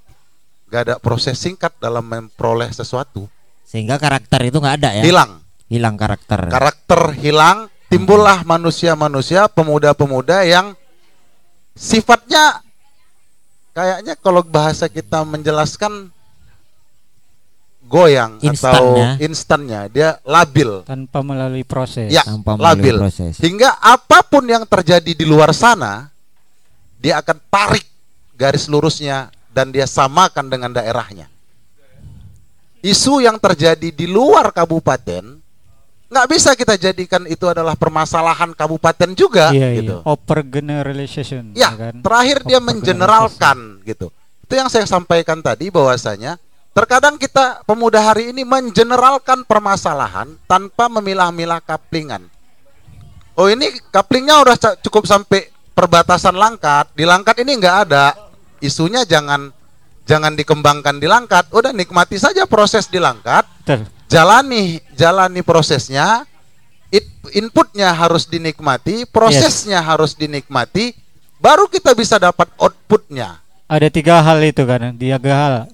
[0.71, 3.27] gak ada proses singkat dalam memperoleh sesuatu.
[3.67, 5.04] Sehingga karakter itu nggak ada ya.
[5.04, 5.39] Hilang,
[5.71, 6.51] Hilang karakter.
[6.51, 10.75] karakter hilang, timbullah manusia-manusia, pemuda-pemuda yang
[11.75, 12.60] sifatnya
[13.71, 16.12] kayaknya kalau bahasa kita menjelaskan
[17.91, 19.10] goyang atau Instannya.
[19.19, 22.08] instannya dia labil tanpa melalui proses.
[22.08, 23.36] ya Tanpa melalui labil proses.
[23.38, 26.08] hingga apa pun yang terjadi di luar sana
[26.95, 27.84] dia akan tarik
[28.34, 31.27] garis lurusnya dan dia samakan dengan daerahnya
[32.82, 35.38] isu yang terjadi di luar kabupaten
[36.08, 40.04] nggak bisa kita jadikan itu adalah permasalahan kabupaten juga Iya, gitu iya.
[40.04, 41.99] Over generalization, Ya, kan?
[41.99, 44.12] terakhir dia mengeneralkan gitu.
[44.43, 46.36] Itu yang saya sampaikan tadi bahwasanya
[46.72, 52.28] terkadang kita pemuda hari ini mengeneralkan permasalahan tanpa memilah-milah kaplingan.
[53.36, 58.16] Oh ini kaplingnya udah cukup sampai perbatasan Langkat, di Langkat ini nggak ada.
[58.60, 59.50] Isunya jangan
[60.04, 63.48] jangan dikembangkan di Langkat, udah nikmati saja proses di Langkat,
[64.12, 66.28] jalani jalani prosesnya.
[67.32, 70.92] Inputnya harus dinikmati prosesnya harus dinikmati
[71.40, 73.40] baru kita bisa dapat outputnya.
[73.72, 75.72] Ada tiga hal itu kan, tiga hal.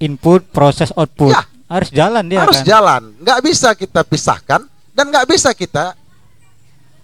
[0.00, 1.36] Input, proses, output.
[1.36, 1.44] Ya.
[1.70, 2.66] Harus jalan dia harus kan.
[2.66, 5.94] jalan nggak bisa kita pisahkan dan nggak bisa kita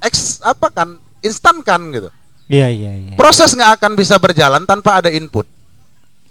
[0.03, 2.11] eks apa kan instankan gitu
[2.47, 3.15] Iya, iya, iya.
[3.15, 5.47] proses nggak akan bisa berjalan tanpa ada input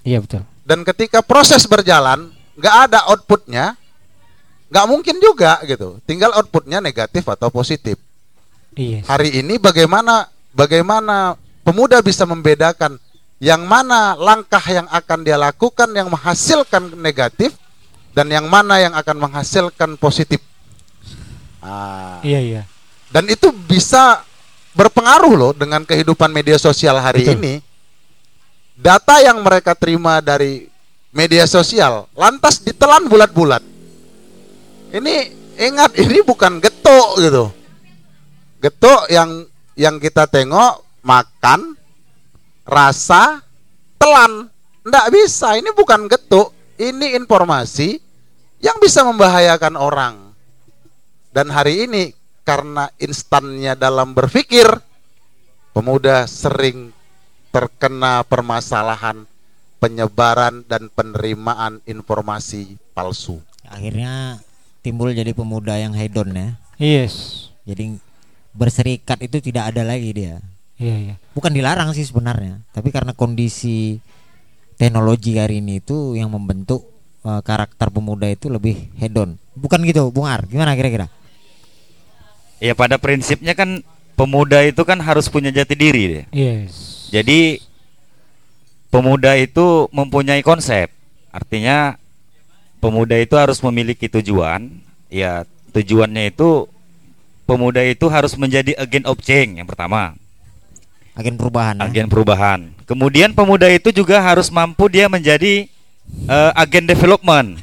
[0.04, 0.44] Iya, betul.
[0.68, 2.28] dan ketika proses berjalan
[2.60, 3.80] nggak ada outputnya
[4.68, 7.96] nggak mungkin juga gitu tinggal outputnya negatif atau positif
[8.76, 9.08] Iya.
[9.08, 13.00] hari ini bagaimana bagaimana pemuda bisa membedakan
[13.40, 17.52] yang mana langkah yang akan dia lakukan yang menghasilkan negatif
[18.16, 20.40] dan yang mana yang akan menghasilkan positif.
[21.60, 22.64] Ah, Iya, iya.
[23.12, 24.24] dan itu bisa
[24.76, 27.36] berpengaruh loh dengan kehidupan media sosial hari Betul.
[27.40, 27.54] ini.
[28.76, 30.68] Data yang mereka terima dari
[31.16, 33.64] media sosial lantas ditelan bulat-bulat.
[34.92, 35.16] Ini
[35.56, 37.46] ingat ini bukan getuk gitu.
[38.60, 41.75] Getuk yang yang kita tengok makan
[42.66, 43.40] rasa
[44.02, 44.50] telan.
[44.86, 47.98] Nggak bisa, ini bukan getuk, ini informasi
[48.62, 50.16] yang bisa membahayakan orang.
[51.34, 52.14] Dan hari ini
[52.46, 54.70] karena instannya dalam berpikir,
[55.74, 56.94] pemuda sering
[57.50, 59.26] terkena permasalahan
[59.86, 63.38] penyebaran dan penerimaan informasi palsu.
[63.70, 64.42] Akhirnya
[64.82, 66.50] timbul jadi pemuda yang hedon ya.
[66.82, 67.48] Yes.
[67.70, 68.02] Jadi
[68.50, 70.42] berserikat itu tidak ada lagi dia.
[70.76, 71.16] Iya, iya.
[71.32, 74.00] Bukan dilarang sih sebenarnya, tapi karena kondisi
[74.76, 76.84] teknologi hari ini itu yang membentuk
[77.24, 79.40] eh, karakter pemuda itu lebih hedon.
[79.56, 80.44] Bukan gitu, Bung Ar?
[80.48, 81.08] Gimana kira-kira?
[82.60, 83.84] Ya pada prinsipnya kan
[84.16, 86.26] pemuda itu kan harus punya jati diri deh.
[86.32, 87.08] Yes.
[87.12, 87.60] Jadi
[88.92, 90.92] pemuda itu mempunyai konsep.
[91.32, 92.00] Artinya
[92.80, 94.72] pemuda itu harus memiliki tujuan.
[95.12, 95.44] Ya,
[95.76, 96.68] tujuannya itu
[97.44, 100.16] pemuda itu harus menjadi agent of change yang pertama,
[101.16, 101.80] Agen perubahan.
[101.80, 101.88] ya?
[101.88, 102.60] agen perubahan.
[102.84, 105.66] Kemudian pemuda itu juga harus mampu dia menjadi
[106.28, 107.58] eh, agen development.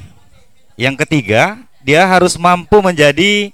[0.80, 3.52] Yang ketiga, dia harus mampu menjadi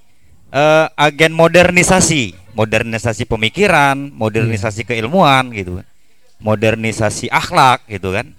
[0.54, 5.82] eh, agen modernisasi, modernisasi pemikiran, modernisasi keilmuan gitu.
[6.38, 8.30] Modernisasi akhlak gitu kan.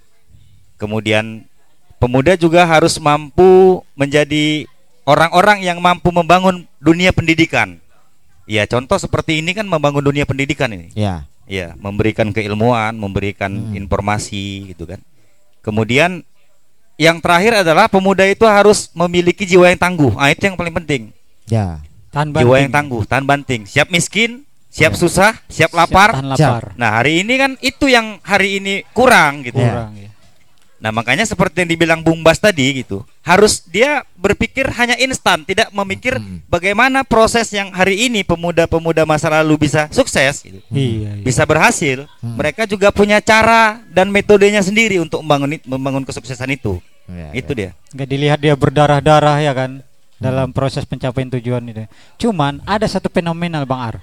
[0.80, 1.44] Kemudian
[2.00, 4.64] pemuda juga harus mampu menjadi
[5.04, 7.84] orang-orang yang mampu membangun dunia pendidikan.
[8.50, 10.90] Ya, contoh seperti ini kan membangun dunia pendidikan ini.
[10.98, 11.29] Ya.
[11.50, 13.74] Ya, memberikan keilmuan, memberikan Hmm.
[13.74, 15.02] informasi gitu kan.
[15.60, 16.22] Kemudian
[16.96, 20.14] yang terakhir adalah pemuda itu harus memiliki jiwa yang tangguh.
[20.14, 21.02] Ah, itu yang paling penting.
[21.50, 21.82] Ya.
[22.10, 22.62] Tahan Jiwa banting.
[22.66, 24.98] yang tangguh, tahan banting, siap miskin, siap Ya.
[24.98, 26.10] susah, siap Siap lapar.
[26.14, 26.64] tahan lapar.
[26.74, 29.58] Nah, hari ini kan itu yang hari ini kurang gitu.
[29.58, 29.74] Ya.
[29.74, 30.10] Kurang ya.
[30.80, 33.04] Nah, makanya seperti yang dibilang Bung Bas tadi gitu.
[33.20, 36.40] Harus dia berpikir hanya instan, tidak memikir Hmm.
[36.48, 40.64] bagaimana proses yang hari ini pemuda-pemuda masa lalu bisa sukses gitu.
[40.72, 41.24] Iya, iya.
[41.24, 42.08] Bisa berhasil.
[42.24, 42.40] Hmm.
[42.40, 46.80] Mereka juga punya cara dan metodenya sendiri untuk membangun membangun kesuksesan itu.
[47.12, 47.76] Ya, Itu dia.
[47.92, 49.84] nggak dilihat dia berdarah-darah ya kan
[50.16, 51.84] dalam proses pencapaian tujuan itu.
[52.22, 53.96] Cuman ada satu fenomenal Bang Ar.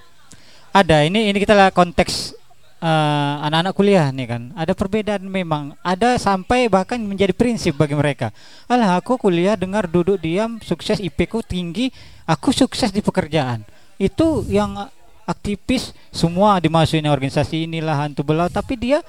[0.76, 2.36] Ada ini ini kita lihat konteks
[2.80, 4.42] eh, anak-anak kuliah nih kan.
[4.56, 5.76] Ada perbedaan memang.
[5.80, 8.30] Ada sampai bahkan menjadi prinsip bagi mereka.
[8.68, 11.88] Alah aku kuliah dengar duduk diam sukses IP ku tinggi,
[12.28, 13.64] aku sukses di pekerjaan.
[13.96, 14.88] Itu yang
[15.26, 19.02] aktivis semua dimasukin organisasi inilah hantu belau tapi dia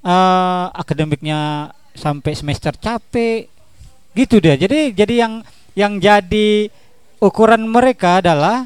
[0.00, 3.52] eh akademiknya sampai semester capek
[4.16, 5.32] gitu dia jadi jadi yang
[5.76, 6.72] yang jadi
[7.20, 8.64] ukuran mereka adalah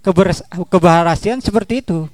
[0.00, 2.08] keberas- keberhasilan seperti itu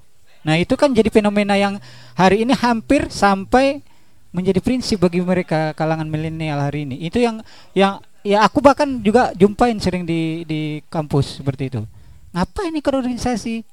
[0.46, 1.82] nah itu kan jadi fenomena yang
[2.14, 3.82] hari ini hampir sampai
[4.30, 7.42] menjadi prinsip bagi mereka kalangan milenial hari ini itu yang
[7.74, 11.82] yang ya aku bahkan juga jumpain sering di di kampus seperti itu
[12.30, 13.66] ngapain ikut organisasi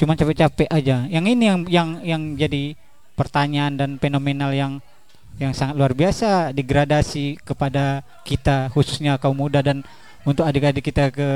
[0.00, 2.72] cuma capek-capek aja yang ini yang yang yang jadi
[3.12, 4.80] pertanyaan dan fenomenal yang
[5.36, 9.84] yang sangat luar biasa degradasi kepada kita khususnya kaum muda dan
[10.24, 11.28] untuk adik-adik kita ke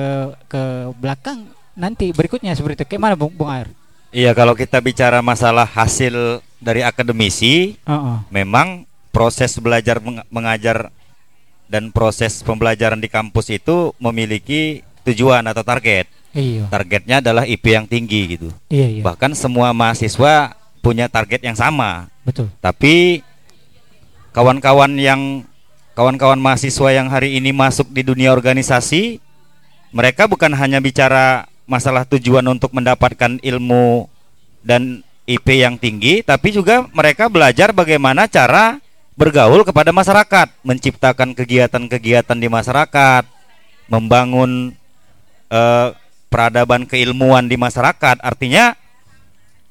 [0.49, 0.63] ke
[0.97, 2.95] belakang nanti berikutnya seperti itu.
[2.95, 3.69] Kayak mana Bung, Bung Air?
[4.15, 8.17] Iya, kalau kita bicara masalah hasil dari akademisi, Heeh.
[8.31, 10.95] memang proses belajar meng- mengajar
[11.67, 16.07] dan proses pembelajaran di kampus itu memiliki tujuan atau target.
[16.31, 16.71] Iya.
[16.71, 18.55] Targetnya adalah IP yang tinggi gitu.
[18.71, 19.03] Iya, iya.
[19.03, 22.07] Bahkan semua mahasiswa punya target yang sama.
[22.23, 22.55] Betul.
[22.63, 23.19] Tapi
[24.31, 25.43] kawan-kawan yang
[25.99, 29.19] kawan-kawan mahasiswa yang hari ini masuk di dunia organisasi,
[29.91, 34.09] mereka bukan hanya bicara masalah tujuan untuk mendapatkan ilmu
[34.65, 38.77] dan IP yang tinggi, tapi juga mereka belajar bagaimana cara
[39.17, 43.25] bergaul kepada masyarakat, menciptakan kegiatan-kegiatan di masyarakat,
[43.89, 44.77] membangun
[45.49, 45.89] eh,
[46.29, 48.21] peradaban keilmuan di masyarakat.
[48.21, 48.77] Artinya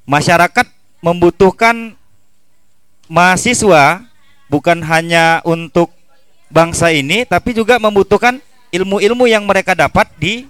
[0.10, 0.66] masyarakat
[1.04, 1.94] membutuhkan
[3.12, 4.02] mahasiswa
[4.48, 5.92] bukan hanya untuk
[6.48, 8.40] bangsa ini tapi juga membutuhkan
[8.72, 10.48] ilmu-ilmu yang mereka dapat di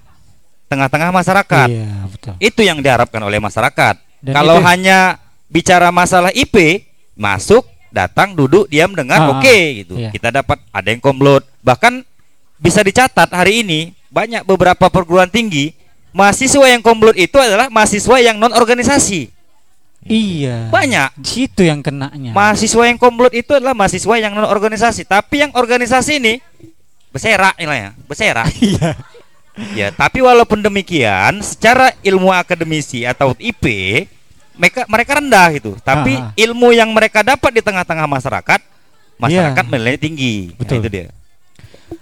[0.74, 1.68] tengah-tengah masyarakat.
[1.70, 2.34] Iya, betul.
[2.42, 3.96] Itu yang diharapkan oleh masyarakat.
[4.20, 5.00] Dan Kalau itu- hanya
[5.48, 6.82] bicara masalah IP,
[7.14, 9.94] masuk, datang, duduk, diam, dengar, Ah, oke gitu.
[9.96, 10.10] iya.
[10.10, 11.46] Kita dapat ada yang komplot.
[11.62, 12.02] Bahkan
[12.58, 15.74] bisa dicatat hari ini banyak beberapa perguruan tinggi
[16.10, 19.30] mahasiswa yang komplot itu adalah mahasiswa yang non organisasi.
[20.04, 20.68] Iya.
[20.68, 21.22] Banyak.
[21.24, 22.34] Situ yang kenanya.
[22.34, 26.34] Mahasiswa yang komplot itu adalah mahasiswa yang non organisasi, tapi yang organisasi ini
[27.10, 28.50] beserak nilainya, beserak.
[28.62, 28.98] Iya.
[29.74, 33.66] Ya, tapi walaupun demikian, secara ilmu akademisi atau IP,
[34.54, 35.72] mereka mereka rendah gitu.
[35.80, 36.30] Tapi Ah.
[36.36, 38.60] ilmu yang mereka dapat di tengah-tengah masyarakat,
[39.18, 39.70] masyarakat Iya.
[39.70, 40.54] menilai tinggi.
[40.54, 40.78] Nah, Betul.
[40.82, 41.08] itu dia.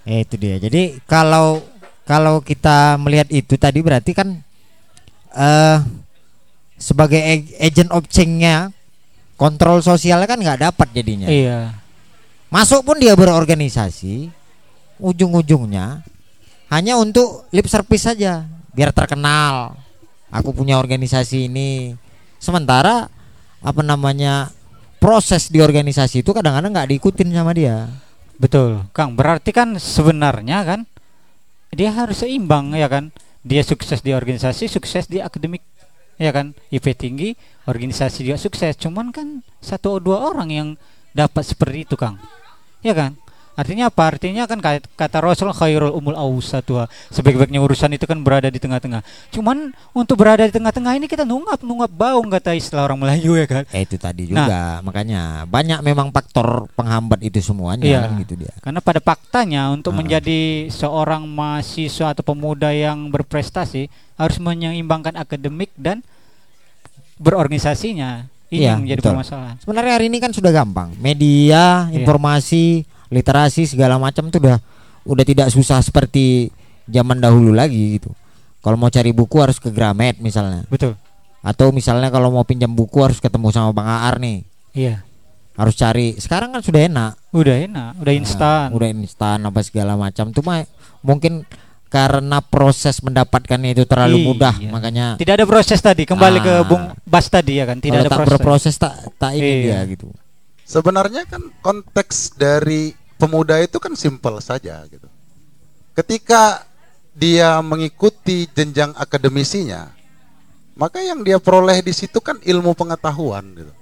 [0.04, 0.56] Eh, itu dia.
[0.56, 1.60] Jadi kalau
[2.02, 4.28] kalau kita melihat itu tadi berarti kan
[5.32, 5.78] eh
[6.76, 8.74] sebagai ag- agent of change-nya
[9.38, 11.28] kontrol sosialnya kan nggak dapat jadinya.
[11.30, 11.72] Iya.
[12.52, 14.28] Masuk pun dia berorganisasi,
[15.00, 16.04] ujung-ujungnya
[16.72, 19.76] hanya untuk lip service saja, biar terkenal.
[20.32, 21.92] Aku punya organisasi ini.
[22.40, 23.12] Sementara
[23.60, 24.48] apa namanya
[24.96, 27.92] proses di organisasi itu kadang-kadang nggak diikutin sama dia.
[28.40, 29.12] Betul, Kang.
[29.12, 30.80] Berarti kan sebenarnya kan
[31.76, 33.12] dia harus seimbang ya kan.
[33.44, 35.60] Dia sukses di organisasi, sukses di akademik
[36.16, 36.56] ya kan.
[36.72, 37.36] IP tinggi,
[37.68, 38.80] organisasi juga sukses.
[38.80, 40.68] Cuman kan satu dua orang yang
[41.12, 42.16] dapat seperti itu, Kang.
[42.80, 43.20] Ya kan?
[43.52, 44.16] Artinya apa?
[44.16, 44.64] Artinya kan
[44.96, 46.88] kata, Rasul khairul umul awsatuha.
[47.12, 49.04] Sebaik-baiknya urusan itu kan berada di tengah-tengah.
[49.28, 53.44] Cuman untuk berada di tengah-tengah ini kita nungap nungap baung kata istilah orang Melayu ya
[53.44, 53.62] kan.
[53.68, 54.48] Eh itu tadi Nah.
[54.48, 58.00] juga makanya banyak memang faktor penghambat itu semuanya Iya.
[58.08, 58.52] kan gitu dia.
[58.64, 60.00] Karena pada faktanya untuk Ah.
[60.00, 60.40] menjadi
[60.72, 66.00] seorang mahasiswa atau pemuda yang berprestasi harus menyeimbangkan akademik dan
[67.18, 68.26] berorganisasinya.
[68.52, 69.12] Ini Iya, yang menjadi betul.
[69.16, 69.56] permasalahan.
[69.64, 70.92] Sebenarnya hari ini kan sudah gampang.
[71.00, 72.04] Media, Iya.
[72.04, 74.58] informasi, literasi segala macam tuh udah
[75.04, 76.48] udah tidak susah seperti
[76.88, 78.10] zaman dahulu lagi gitu.
[78.58, 80.64] Kalau mau cari buku harus ke Gramet misalnya.
[80.66, 80.96] Betul.
[81.42, 84.46] Atau misalnya kalau mau pinjam buku harus ketemu sama Bang Aar nih.
[84.72, 85.02] Iya.
[85.52, 86.16] Harus cari.
[86.16, 87.12] Sekarang kan sudah enak.
[87.34, 88.70] Udah enak, udah instan.
[88.70, 90.30] Nah, udah instan apa segala macam.
[90.30, 90.62] Tuh mah
[91.02, 91.42] mungkin
[91.90, 94.26] karena proses mendapatkannya itu terlalu Iya.
[94.32, 96.64] mudah makanya Tidak ada proses tadi, kembali ke Ah.
[96.64, 98.32] Bung Bas tadi ya kan, tidak kalau ada tak proses.
[98.32, 99.60] berproses tak tak ini Iya.
[99.60, 100.08] dia gitu.
[100.64, 105.06] Sebenarnya kan konteks dari pemuda itu kan simpel saja gitu.
[105.94, 106.66] Ketika
[107.14, 109.94] dia mengikuti jenjang akademisinya,
[110.74, 113.72] maka yang dia peroleh di situ kan ilmu pengetahuan gitu.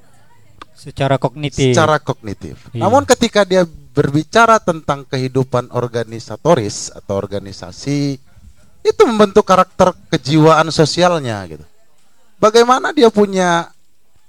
[0.76, 1.72] Secara kognitif.
[1.72, 2.68] secara kognitif.
[2.72, 2.84] Iya.
[2.84, 8.16] Namun ketika dia berbicara tentang kehidupan organisatoris atau organisasi
[8.80, 11.64] itu membentuk karakter kejiwaan sosialnya gitu.
[12.40, 13.68] Bagaimana dia punya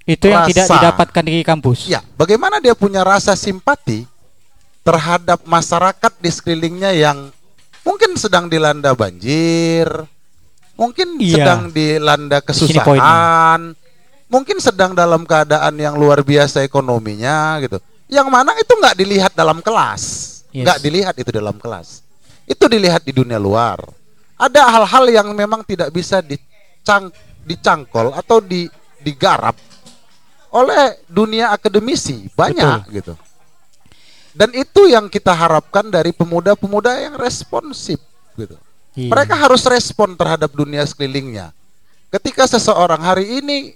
[0.04, 0.76] itu yang tidak rasa.
[0.76, 1.88] didapatkan di kampus.
[1.88, 4.11] ya, bagaimana dia punya rasa simpati
[4.82, 7.30] terhadap masyarakat di sekelilingnya yang
[7.86, 9.86] mungkin sedang dilanda banjir,
[10.74, 11.38] mungkin Iya.
[11.38, 13.78] sedang dilanda kesusahan,
[14.26, 17.78] mungkin sedang dalam keadaan yang luar biasa ekonominya gitu.
[18.12, 20.04] Yang mana itu nggak dilihat dalam kelas,
[20.52, 20.65] Yes.
[20.65, 22.02] nggak dilihat itu dalam kelas.
[22.50, 23.80] Itu dilihat di dunia luar.
[24.36, 27.13] Ada hal-hal yang memang tidak bisa dicang,
[27.46, 28.65] dicangkol atau di,
[28.98, 29.54] digarap
[30.52, 33.13] oleh dunia akademisi banyak gitu.
[34.32, 38.00] Dan itu yang kita harapkan dari pemuda-pemuda yang responsif
[38.39, 38.56] gitu.
[38.96, 39.12] Iya.
[39.12, 41.52] Mereka harus respon terhadap dunia sekelilingnya.
[42.12, 43.76] Ketika seseorang hari ini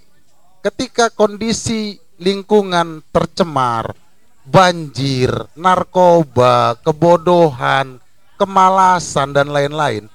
[0.64, 3.96] ketika kondisi lingkungan tercemar,
[4.46, 7.98] banjir, narkoba, kebodohan,
[8.40, 10.08] kemalasan dan lain-lain.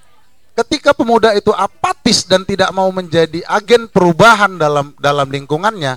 [0.54, 5.96] Ketika pemuda itu apatis dan tidak mau menjadi agen perubahan dalam dalam lingkungannya,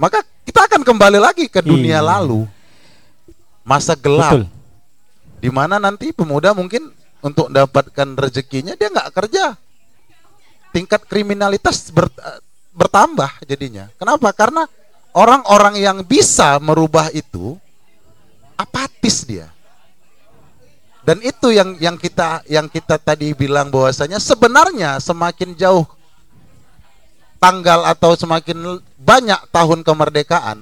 [0.00, 2.08] maka kita akan kembali lagi ke dunia Iya.
[2.16, 2.48] lalu.
[3.70, 4.34] Masa gelap.
[4.34, 4.44] Betul.
[5.40, 6.92] di mana nanti pemuda mungkin
[7.24, 9.56] untuk mendapatkan rezekinya dia nggak kerja.
[10.74, 12.12] Tingkat kriminalitas ber-
[12.76, 13.88] bertambah jadinya.
[13.96, 14.30] Kenapa?
[14.36, 14.68] Karena
[15.16, 17.56] orang-orang yang bisa merubah itu
[18.54, 19.48] apatis dia.
[21.00, 25.88] Dan itu yang yang kita yang kita tadi bilang bahwasanya sebenarnya semakin jauh
[27.40, 30.60] tanggal atau semakin banyak tahun kemerdekaan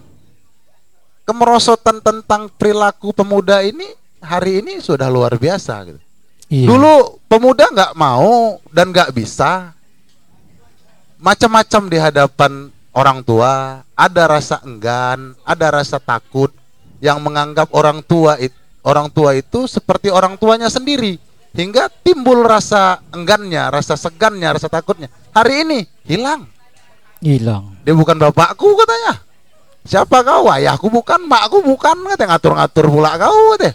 [1.28, 3.84] kemerosotan tentang perilaku pemuda ini
[4.24, 6.00] hari ini sudah luar biasa gitu.
[6.48, 6.72] Iya.
[6.72, 9.76] Dulu pemuda nggak mau dan nggak bisa
[11.20, 12.52] macam-macam di hadapan
[12.96, 16.48] orang tua, ada rasa enggan, ada rasa takut
[17.04, 21.20] yang menganggap orang tua it, orang tua itu seperti orang tuanya sendiri
[21.52, 25.12] hingga timbul rasa enggannya, rasa segannya, rasa takutnya.
[25.36, 26.48] Hari ini hilang.
[27.20, 27.76] hilang.
[27.84, 29.27] Dia bukan bapakku katanya.
[29.88, 30.52] Siapa kau?
[30.52, 33.72] Ayahku bukan, makku bukan, katanya ngatur-ngatur pula kau katanya.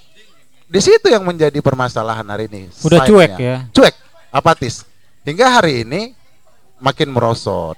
[0.70, 2.70] Di situ yang menjadi permasalahan hari ini.
[2.86, 3.10] Udah Sign-nya.
[3.10, 3.58] cuek ya.
[3.74, 3.96] Cuek,
[4.30, 4.86] apatis.
[5.26, 6.14] Hingga hari ini
[6.78, 7.78] makin merosot.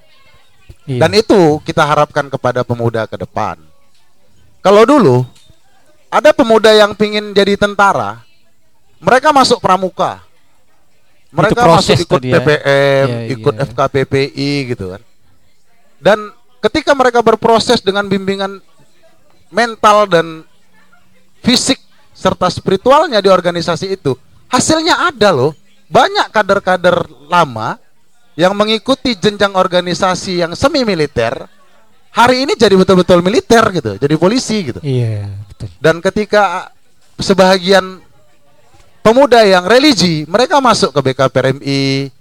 [0.84, 1.00] Iya.
[1.08, 3.56] Dan itu kita harapkan kepada pemuda ke depan.
[4.60, 5.24] Kalau dulu
[6.10, 8.20] ada pemuda yang pingin jadi tentara,
[9.00, 10.24] mereka masuk pramuka.
[11.36, 12.22] Mereka masuk ikut.
[12.24, 13.64] PPM, Iya, ikut iya.
[13.68, 15.02] FKPPI gitu kan.
[16.00, 16.32] Dan
[16.66, 18.58] ketika mereka berproses dengan bimbingan
[19.54, 20.42] mental dan
[21.46, 21.78] fisik
[22.16, 24.18] serta spiritualnya di organisasi itu,
[24.50, 25.52] hasilnya ada loh.
[25.86, 27.78] Banyak kader-kader lama
[28.34, 31.46] yang mengikuti jenjang organisasi yang semi militer
[32.16, 34.80] hari ini jadi betul-betul militer gitu, jadi polisi gitu.
[34.80, 35.68] Iya, betul.
[35.84, 36.72] Dan ketika
[37.20, 38.00] sebahagian
[39.04, 42.15] pemuda yang religi, mereka masuk ke BKPRMI,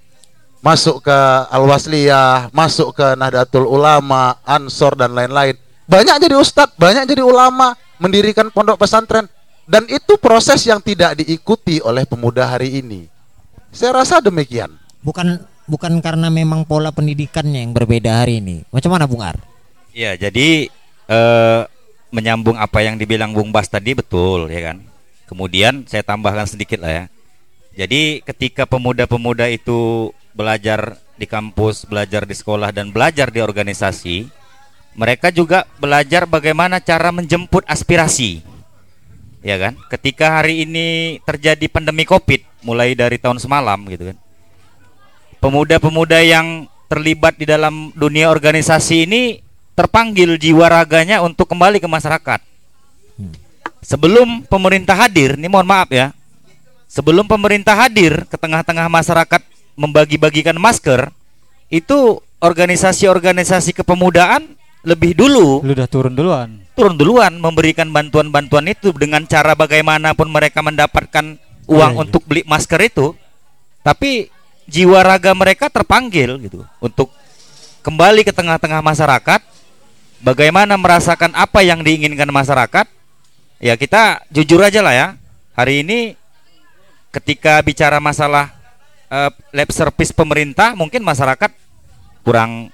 [0.65, 1.19] masuk ke
[1.53, 5.61] Al-Wasliyah, masuk ke Nahdlatul Ulama, Ansor dan lain-lain.
[5.85, 9.29] Banyak jadi ustadz, banyak jadi ulama, mendirikan pondok pesantren
[9.69, 13.13] dan itu proses yang tidak diikuti oleh pemuda hari ini.
[13.69, 14.73] Saya rasa demikian.
[15.05, 18.65] Bukan bukan karena memang pola pendidikannya yang berbeda hari ini.
[18.73, 19.37] Macam mana Bung Ar?
[19.93, 20.73] Ya, jadi
[21.09, 21.61] eh,
[22.09, 24.81] menyambung apa yang dibilang Bung Bas tadi betul ya kan.
[25.29, 27.05] Kemudian saya tambahkan sedikit lah ya.
[27.75, 34.31] Jadi ketika pemuda-pemuda itu belajar di kampus, belajar di sekolah dan belajar di organisasi,
[34.95, 38.47] mereka juga belajar bagaimana cara menjemput aspirasi.
[39.43, 39.75] Ya kan?
[39.91, 44.17] Ketika hari ini terjadi pandemi Covid mulai dari tahun semalam gitu kan.
[45.43, 49.23] Pemuda-pemuda yang terlibat di dalam dunia organisasi ini
[49.75, 52.41] terpanggil jiwa raganya untuk kembali ke masyarakat.
[53.85, 56.17] Sebelum pemerintah hadir, ini mohon maaf ya.
[56.87, 59.43] Sebelum pemerintah hadir ke tengah-tengah masyarakat
[59.75, 61.11] membagi-bagikan masker,
[61.69, 64.55] itu organisasi-organisasi kepemudaan
[64.85, 66.61] lebih dulu Lu udah turun duluan.
[66.77, 72.03] turun duluan memberikan bantuan-bantuan itu dengan cara bagaimanapun mereka mendapatkan uang Iya, iya.
[72.05, 73.17] untuk beli masker itu.
[73.81, 74.29] Tapi
[74.69, 77.09] jiwa raga mereka terpanggil gitu untuk
[77.81, 79.41] kembali ke tengah-tengah masyarakat.
[80.25, 82.89] Bagaimana merasakan apa yang diinginkan masyarakat?
[83.61, 85.09] Ya kita jujur aja lah ya.
[85.53, 86.17] Hari ini
[87.15, 88.51] ketika bicara masalah
[89.09, 91.51] eh, lab service pemerintah mungkin masyarakat
[92.27, 92.73] kurang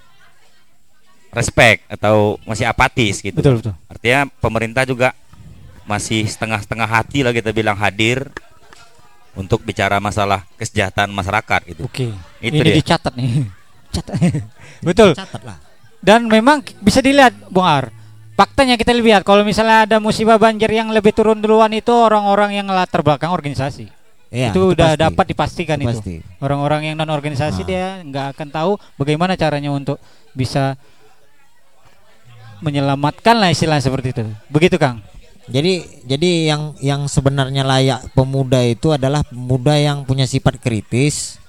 [1.30, 3.38] respect atau masih apatis gitu.
[3.38, 3.74] Betul, betul.
[3.86, 5.14] Artinya pemerintah juga
[5.86, 8.30] masih setengah-setengah hati lah kita bilang hadir
[9.34, 11.82] untuk bicara masalah kesejahteraan masyarakat gitu.
[11.86, 12.11] Oke.
[12.43, 12.76] Itu Ini dia.
[12.82, 13.30] dicatat nih.
[13.95, 14.14] Catat.
[14.88, 15.11] betul.
[15.14, 15.59] Catat lah.
[16.01, 17.93] Dan memang bisa dilihat Bung Ar,
[18.34, 22.66] faktanya kita lihat kalau misalnya ada musibah banjir yang lebih turun duluan itu orang-orang yang
[22.72, 23.99] latar belakang organisasi.
[24.31, 25.03] Iya, itu udah pasti.
[25.03, 25.91] dapat dipastikan Itu itu.
[25.91, 26.14] pasti.
[26.39, 27.66] Orang-orang yang non organisasi Ah.
[27.66, 29.99] dia nggak akan tahu bagaimana caranya untuk
[30.33, 30.78] bisa
[32.61, 34.22] menyelamatkan lah istilah seperti itu.
[34.47, 35.03] Begitu Kang.
[35.51, 41.41] Jadi jadi yang yang sebenarnya layak pemuda itu adalah pemuda yang punya sifat kritis,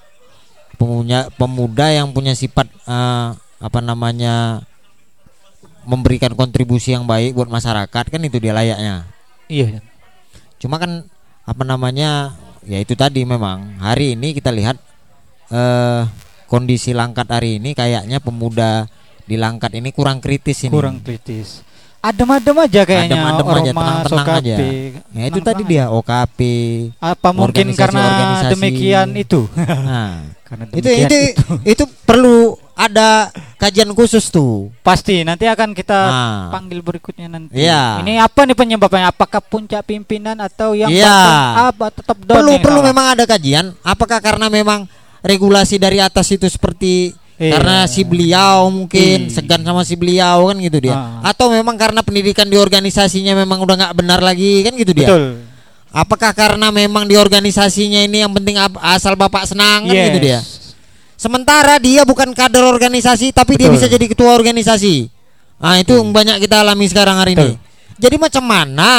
[0.74, 3.28] pemuda pemuda yang punya sifat eh,
[3.62, 4.66] apa namanya
[5.86, 9.06] memberikan kontribusi yang baik buat masyarakat kan itu dia layaknya.
[9.46, 9.78] Iya.
[10.58, 11.06] Cuma kan
[11.42, 12.34] apa namanya
[12.66, 14.78] ya itu tadi memang hari ini kita lihat
[15.50, 16.02] eh
[16.52, 18.84] kondisi Langkat hari ini kayaknya pemuda
[19.24, 20.76] di Langkat ini kurang kritis ini.
[20.76, 21.64] Kurang kritis.
[22.02, 24.56] Adem-adem aja kayaknya Adem-adem aja, tenang-tenang aja.
[25.14, 26.38] Ya itu tadi dia OKP.
[26.98, 28.52] Apa mungkin karena organisasi-organisasi.
[28.52, 29.40] demikian itu?
[29.56, 31.18] Nah, karena itu demikian itu
[31.62, 34.74] itu perlu ada kajian khusus tuh.
[34.82, 36.50] Pasti nanti akan kita Nah.
[36.50, 37.54] panggil berikutnya nanti.
[37.54, 38.02] Iya.
[38.02, 39.14] Ini apa nih penyebabnya?
[39.14, 42.42] Apakah puncak pimpinan atau yang up atau top down?
[42.42, 42.88] Perlu nih, perlu kawan?
[42.90, 43.66] memang ada kajian.
[43.86, 44.90] Apakah karena memang
[45.22, 47.58] regulasi dari atas itu seperti Iya.
[47.58, 49.34] karena si beliau mungkin Iya.
[49.34, 50.94] segan sama si beliau kan gitu dia.
[51.22, 51.30] Ah.
[51.30, 55.06] Atau memang karena pendidikan di organisasinya memang udah nggak benar lagi kan gitu dia.
[55.06, 55.24] Betul.
[55.92, 60.06] Apakah karena memang di organisasinya ini yang penting asal bapak senang kan Yes.
[60.10, 60.40] gitu dia.
[61.22, 63.78] Sementara dia bukan kader organisasi tapi dia Betul.
[63.78, 65.06] bisa jadi ketua organisasi.
[65.62, 67.54] Nah, itu yang banyak kita alami sekarang hari ini.
[67.54, 67.62] Betul.
[68.02, 68.90] Jadi macam mana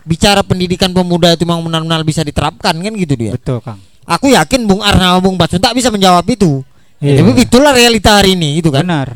[0.00, 3.36] bicara pendidikan pemuda itu memang benar-benar bisa diterapkan kan gitu dia.
[3.36, 3.76] Betul, Kang.
[4.08, 6.64] Aku yakin Bung Arna Bung Batsun tak bisa menjawab itu.
[7.04, 7.20] Iya.
[7.20, 8.88] Tapi itulah realita hari ini gitu kan.
[8.88, 9.12] Benar.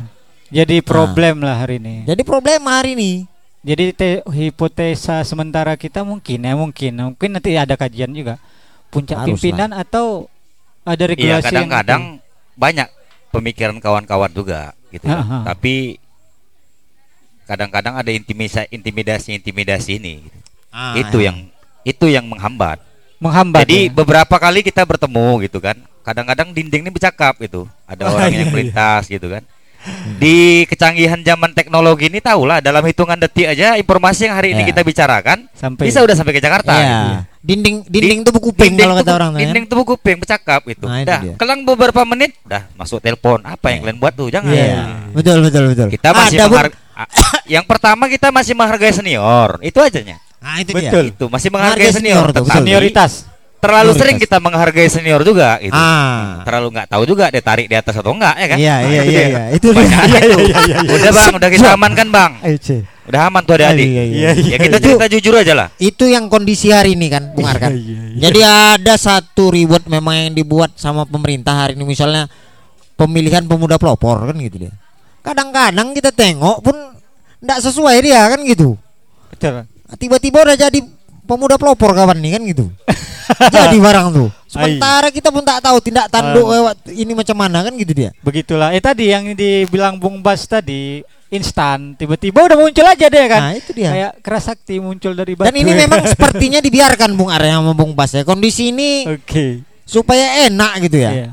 [0.53, 2.05] Jadi problem lah hari ini.
[2.05, 3.11] Jadi problem hari ini.
[3.65, 8.37] Jadi te- hipotesa sementara kita mungkin ya mungkin mungkin nanti ada kajian juga
[8.93, 10.29] puncak Harus pimpinan atau
[10.85, 12.03] ada Iya regulasi yang kadang-kadang
[12.53, 12.87] banyak
[13.29, 15.43] pemikiran kawan-kawan juga gitu kan.
[15.45, 15.97] Tapi
[17.43, 20.13] kadang-kadang ada intimidasi intimidasi intimidasi ini.
[20.27, 20.39] gitu.
[20.73, 21.29] Ah, itu ya.
[21.29, 21.37] yang
[21.85, 22.81] itu yang menghambat.
[23.21, 23.63] menghambat.
[23.63, 23.93] Jadi ya.
[23.93, 25.77] beberapa kali kita bertemu gitu kan.
[26.03, 27.63] Kadang-kadang dinding ini bercakap gitu.
[27.87, 28.53] Ada Oh, orang iya, yang iya.
[28.53, 29.43] melintas gitu kan.
[30.15, 34.67] Di kecanggihan zaman teknologi ini tahulah dalam hitungan detik aja informasi yang hari ini Ya.
[34.69, 36.79] kita bicarakan sampai bisa udah sampai ke Jakarta Iya.
[36.79, 37.21] gitu ya.
[37.43, 39.43] Dinding Di- dinding tuh buku kuping Dinding kalau kata tubuh- orang tuh, ya.
[39.43, 40.85] Dinding tubuh kuping bercakap gitu.
[40.87, 41.35] Nah, itu Dah, dia.
[41.35, 43.43] kelang beberapa menit dah masuk telepon.
[43.43, 43.83] Apa yang Iya.
[43.83, 44.27] kalian buat tuh?
[44.29, 44.53] Jangan.
[44.55, 44.81] Iya.
[45.11, 45.87] Betul betul betul.
[45.91, 46.75] Kita masih Ada, menghar-
[47.53, 49.59] yang pertama kita masih menghargai senior.
[49.59, 50.23] Itu ajanya.
[50.39, 51.03] Nah, itu Betul.
[51.05, 51.15] dia.
[51.15, 52.15] Itu masih menghargai Menghargai senior.
[52.23, 53.11] senior tuh, Tetapi senioritas.
[53.63, 54.01] Terlalu Senioritas.
[54.03, 55.71] sering kita menghargai senior juga gitu.
[55.71, 56.43] Ah.
[56.43, 58.57] Terlalu nggak tahu juga dia tarik di atas atau enggak ya kan?
[58.59, 59.23] Iya iya Itu iya dia.
[59.23, 59.43] iya.
[59.55, 60.19] Itu Banyak dia.
[60.19, 60.37] itu.
[60.91, 62.31] Udah bang, udah kita amankan bang.
[63.03, 63.83] Udah aman tuh adik-adik.
[63.83, 65.67] Iya, iya, Ya kita cerita jujur aja lah.
[65.75, 67.71] Itu yang kondisi hari ini kan, Bung Arkan.
[68.15, 72.31] Jadi ada satu reward memang yang dibuat sama pemerintah hari ini misalnya
[72.95, 74.73] pemilihan pemuda pelopor kan gitu dia.
[75.19, 76.75] Kadang-kadang kita tengok pun
[77.43, 78.75] tidak sesuai dia kan gitu.
[79.35, 79.67] Betul.
[79.99, 80.79] Tiba-tiba udah jadi
[81.33, 82.65] pemuda pelopor kawan nih kan gitu.
[83.49, 84.29] jadi barang tuh.
[84.53, 88.09] Sementara kita pun tak tahu tindak tanduk lewat ini macam mana kan gitu dia.
[88.21, 88.69] Begitulah.
[88.71, 91.01] Eh tadi yang dibilang Bung Bas tadi
[91.33, 93.41] instan tiba-tiba udah muncul aja deh kan.
[93.49, 93.89] Nah, itu dia.
[93.89, 95.49] Kayak keras sakti muncul dari batu.
[95.49, 98.21] Dan ini memang sepertinya dibiarkan Bung Arya sama Bung Bas ya.
[98.21, 99.65] Kondisi ini Oke.
[99.81, 101.11] supaya enak gitu ya.
[101.11, 101.29] Iya.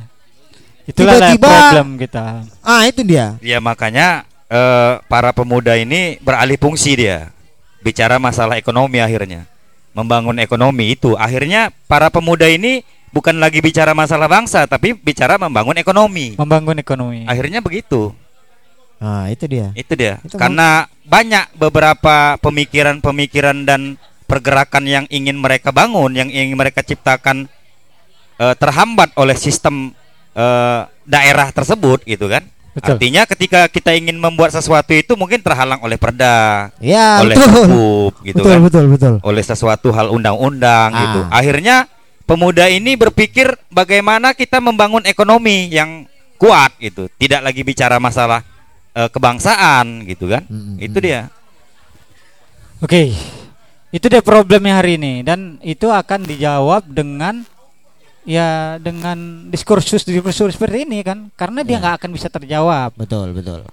[0.89, 2.25] Itulah lah Tiba-tiba- problem kita.
[2.65, 3.37] Ah, itu dia.
[3.45, 7.29] Ya makanya eh, para pemuda ini beralih fungsi dia.
[7.85, 9.45] Bicara masalah ekonomi akhirnya.
[9.91, 15.75] Membangun ekonomi itu akhirnya para pemuda ini bukan lagi bicara masalah bangsa tapi bicara membangun
[15.79, 16.39] ekonomi.
[16.39, 17.27] Membangun ekonomi.
[17.27, 18.15] Akhirnya begitu.
[19.01, 19.73] Ah, itu dia.
[19.73, 20.21] Itu dia.
[20.21, 23.97] Itu Karena banyak beberapa pemikiran-pemikiran dan
[24.29, 27.49] pergerakan yang ingin mereka bangun, yang ingin mereka ciptakan
[28.39, 29.91] eh, terhambat oleh sistem
[30.37, 32.45] eh, daerah tersebut gitu kan.
[32.81, 32.97] Betul.
[32.97, 38.41] Artinya ketika kita ingin membuat sesuatu itu mungkin terhalang oleh perda, Ya, oleh hukum gitu
[38.41, 39.15] betul, kan, betul, betul.
[39.21, 41.01] oleh sesuatu hal undang-undang Ah.
[41.05, 41.21] gitu.
[41.29, 41.77] Akhirnya
[42.25, 46.09] pemuda ini berpikir bagaimana kita membangun ekonomi yang
[46.41, 48.41] kuat gitu, tidak lagi bicara masalah
[48.91, 50.43] eh, kebangsaan gitu kan.
[50.49, 51.29] Mm, mm, Itu dia.
[52.81, 53.13] Oke.
[53.91, 57.43] Itu deh problemnya hari ini dan itu akan dijawab dengan
[58.31, 59.19] ya dengan
[59.51, 61.81] diskursus diskursus seperti ini kan karena dia Ya.
[61.83, 63.67] nggak akan bisa terjawab Betul, betul.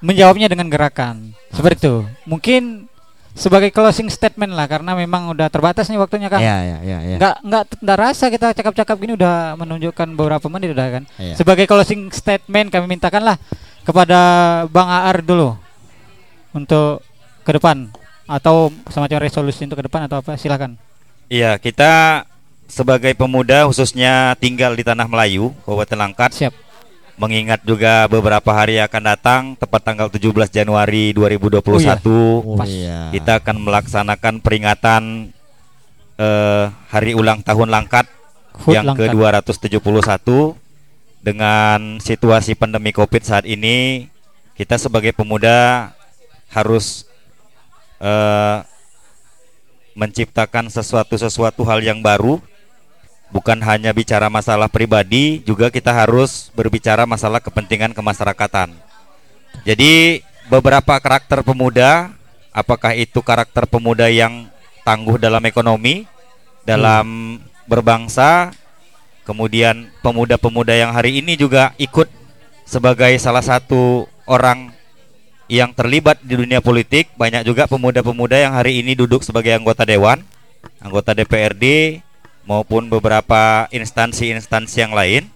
[0.00, 1.94] menjawabnya dengan gerakan seperti itu
[2.24, 2.90] mungkin
[3.30, 7.16] sebagai closing statement lah karena memang udah terbatas nih waktunya kan Ya, ya, ya, ya.
[7.16, 11.38] nggak nggak nggak rasa kita cakap-cakap gini udah menunjukkan beberapa menit udah kan Iya.
[11.38, 13.38] sebagai closing statement kami mintakanlah
[13.80, 14.18] kepada
[14.66, 15.54] Bang Aar dulu
[16.50, 17.06] untuk
[17.40, 17.86] ke depan
[18.26, 20.74] atau semacam resolusi untuk ke depan atau apa silakan
[21.30, 22.26] Iya, kita
[22.70, 26.54] sebagai pemuda khususnya tinggal di tanah Melayu, Kabupaten Langkat, siap
[27.20, 31.60] mengingat juga beberapa hari akan datang tepat tanggal 17 Januari 2021
[32.08, 32.64] Oh, Pas.
[32.64, 33.12] iya.
[33.12, 35.28] kita akan melaksanakan peringatan
[36.16, 38.08] eh, hari ulang tahun Langkat
[38.64, 39.12] Hut yang Langkat.
[39.12, 40.24] ke-271
[41.20, 44.08] dengan situasi pandemi Covid saat ini
[44.56, 45.92] kita sebagai pemuda
[46.48, 47.04] harus
[48.00, 48.64] eh,
[49.92, 52.40] menciptakan sesuatu-sesuatu hal yang baru
[53.30, 58.74] bukan hanya bicara masalah pribadi juga kita harus berbicara masalah kepentingan kemasyarakatan.
[59.66, 62.10] Jadi beberapa karakter pemuda
[62.50, 64.50] apakah itu karakter pemuda yang
[64.82, 66.06] tangguh dalam ekonomi
[66.66, 67.38] dalam
[67.70, 68.50] berbangsa
[69.22, 72.10] kemudian pemuda-pemuda yang hari ini juga ikut
[72.66, 74.74] sebagai salah satu orang
[75.50, 80.22] yang terlibat di dunia politik banyak juga pemuda-pemuda yang hari ini duduk sebagai anggota dewan
[80.82, 81.98] anggota DPRD
[82.44, 85.28] maupun beberapa instansi-instansi yang lain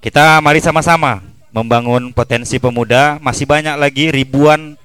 [0.00, 4.76] kita mari sama-sama membangun potensi pemuda masih banyak lagi ribuan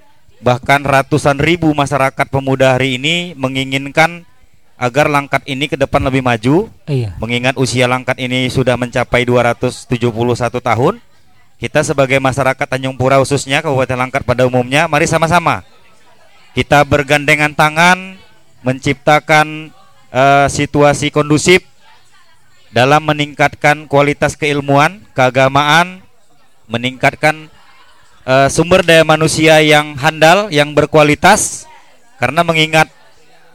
[0.41, 4.26] bahkan ratusan ribu masyarakat pemuda hari ini menginginkan
[4.82, 7.14] agar langkat ini ke depan lebih maju Iya.
[7.22, 9.86] mengingat usia langkat ini sudah mencapai 271
[10.58, 10.97] tahun
[11.62, 15.62] kita sebagai masyarakat Tanjung Pura khususnya Kabupaten Langkat pada umumnya mari sama-sama
[16.58, 18.18] kita bergandengan tangan
[18.66, 19.70] menciptakan
[20.12, 21.64] eh, situasi kondusif
[22.72, 26.03] dalam meningkatkan kualitas keilmuan, keagamaan,
[26.68, 27.49] meningkatkan
[28.24, 31.66] eh, sumber daya manusia yang handal, yang berkualitas
[32.22, 32.88] karena mengingat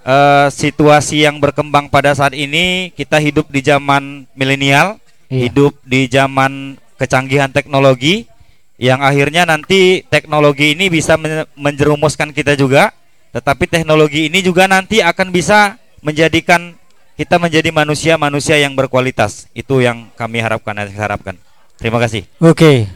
[0.05, 5.51] eh, situasi yang berkembang pada saat ini kita hidup di zaman milenial, Iya.
[5.51, 8.31] hidup di zaman kecanggihan teknologi
[8.79, 12.95] yang akhirnya nanti teknologi ini bisa men- menjerumuskan kita juga,
[13.35, 16.79] tetapi teknologi ini juga nanti akan bisa menjadikan
[17.19, 19.51] kita menjadi manusia-manusia yang berkualitas.
[19.51, 21.35] Itu yang kami harapkan dan saya harapkan.
[21.83, 22.23] Terima kasih.
[22.39, 22.87] Oke.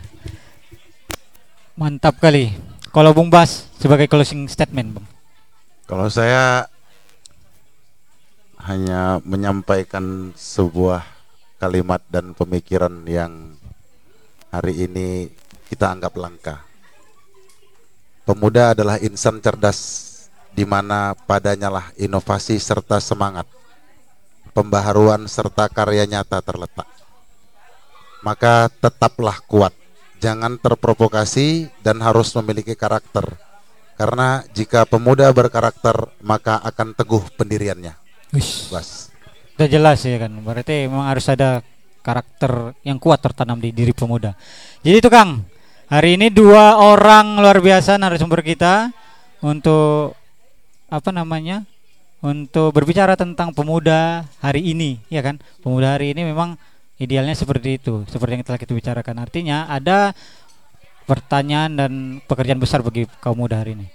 [1.75, 2.55] Mantap kali.
[2.95, 5.07] Kalau Bung Bas sebagai closing statement, Bung.
[5.91, 6.71] Kalau saya
[8.63, 11.03] hanya menyampaikan sebuah
[11.59, 13.57] kalimat dan pemikiran yang
[14.55, 15.33] hari ini
[15.67, 16.63] kita anggap langka.
[18.29, 20.10] Pemuda adalah insan cerdas
[20.55, 23.47] di mana padanya lah inovasi serta semangat,
[24.53, 26.87] pembaharuan serta karya nyata terletak.
[28.21, 29.73] Maka tetaplah kuat,
[30.21, 33.25] jangan terprovokasi dan harus memiliki karakter.
[33.97, 37.97] Karena jika pemuda berkarakter, maka akan teguh pendiriannya.
[38.33, 38.73] Wish.
[38.73, 39.13] Bas.
[39.61, 40.33] Udah jelas ya kan.
[40.41, 41.61] Berarti memang harus ada
[42.01, 44.33] karakter yang kuat tertanam di diri pemuda.
[44.81, 45.45] Jadi itu Kang,
[45.93, 48.89] hari ini dua orang luar biasa narasumber kita
[49.45, 50.17] untuk
[50.91, 51.65] apa namanya?
[52.21, 55.41] Untuk berbicara tentang pemuda hari ini, ya kan?
[55.65, 56.61] Pemuda hari ini memang
[57.01, 59.17] idealnya seperti itu, seperti yang telah kita bicarakan.
[59.25, 60.13] Artinya ada
[61.09, 61.93] pertanyaan dan
[62.29, 63.89] pekerjaan besar bagi kaum muda hari ini.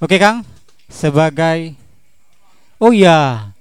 [0.00, 0.40] Oke Kang,
[0.88, 1.76] sebagai
[2.82, 3.54] Oh iya,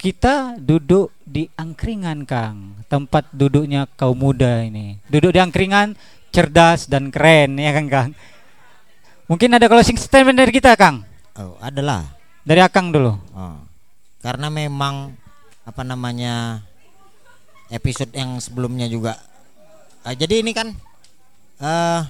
[0.00, 4.96] kita duduk di angkringan Kang, tempat duduknya kaum muda ini.
[5.04, 5.92] Duduk di angkringan,
[6.32, 8.10] cerdas dan keren ya kan Kang.
[9.28, 11.04] Mungkin ada closing statement dari kita Kang,
[11.34, 12.06] Oh, adalah.
[12.44, 13.16] dari Akang dulu.
[13.34, 13.58] Oh.
[14.20, 15.16] Karena memang
[15.64, 16.60] apa namanya
[17.72, 19.16] episode yang sebelumnya juga.
[20.04, 20.70] Ah, jadi ini kan
[21.58, 22.02] eh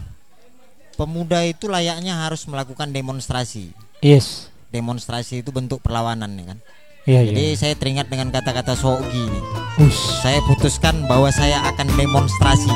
[0.98, 3.70] pemuda itu layaknya harus melakukan demonstrasi.
[4.02, 4.50] Yes.
[4.74, 6.58] Demonstrasi itu bentuk perlawanan ya kan.
[7.04, 7.58] Iya Jadi iya.
[7.60, 9.40] saya teringat dengan kata-kata Sogi ini.
[9.84, 10.24] Ush.
[10.24, 12.72] Saya putuskan bahwa saya akan demonstrasi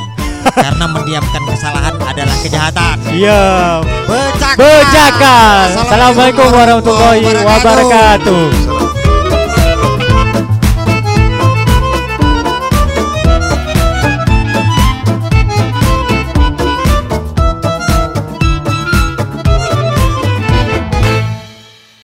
[0.55, 2.97] karena mendiamkan kesalahan adalah kejahatan.
[3.13, 3.83] Iya.
[4.57, 5.67] Bejakan.
[5.77, 8.98] Assalamualaikum warahmatullahi wabarakatuh.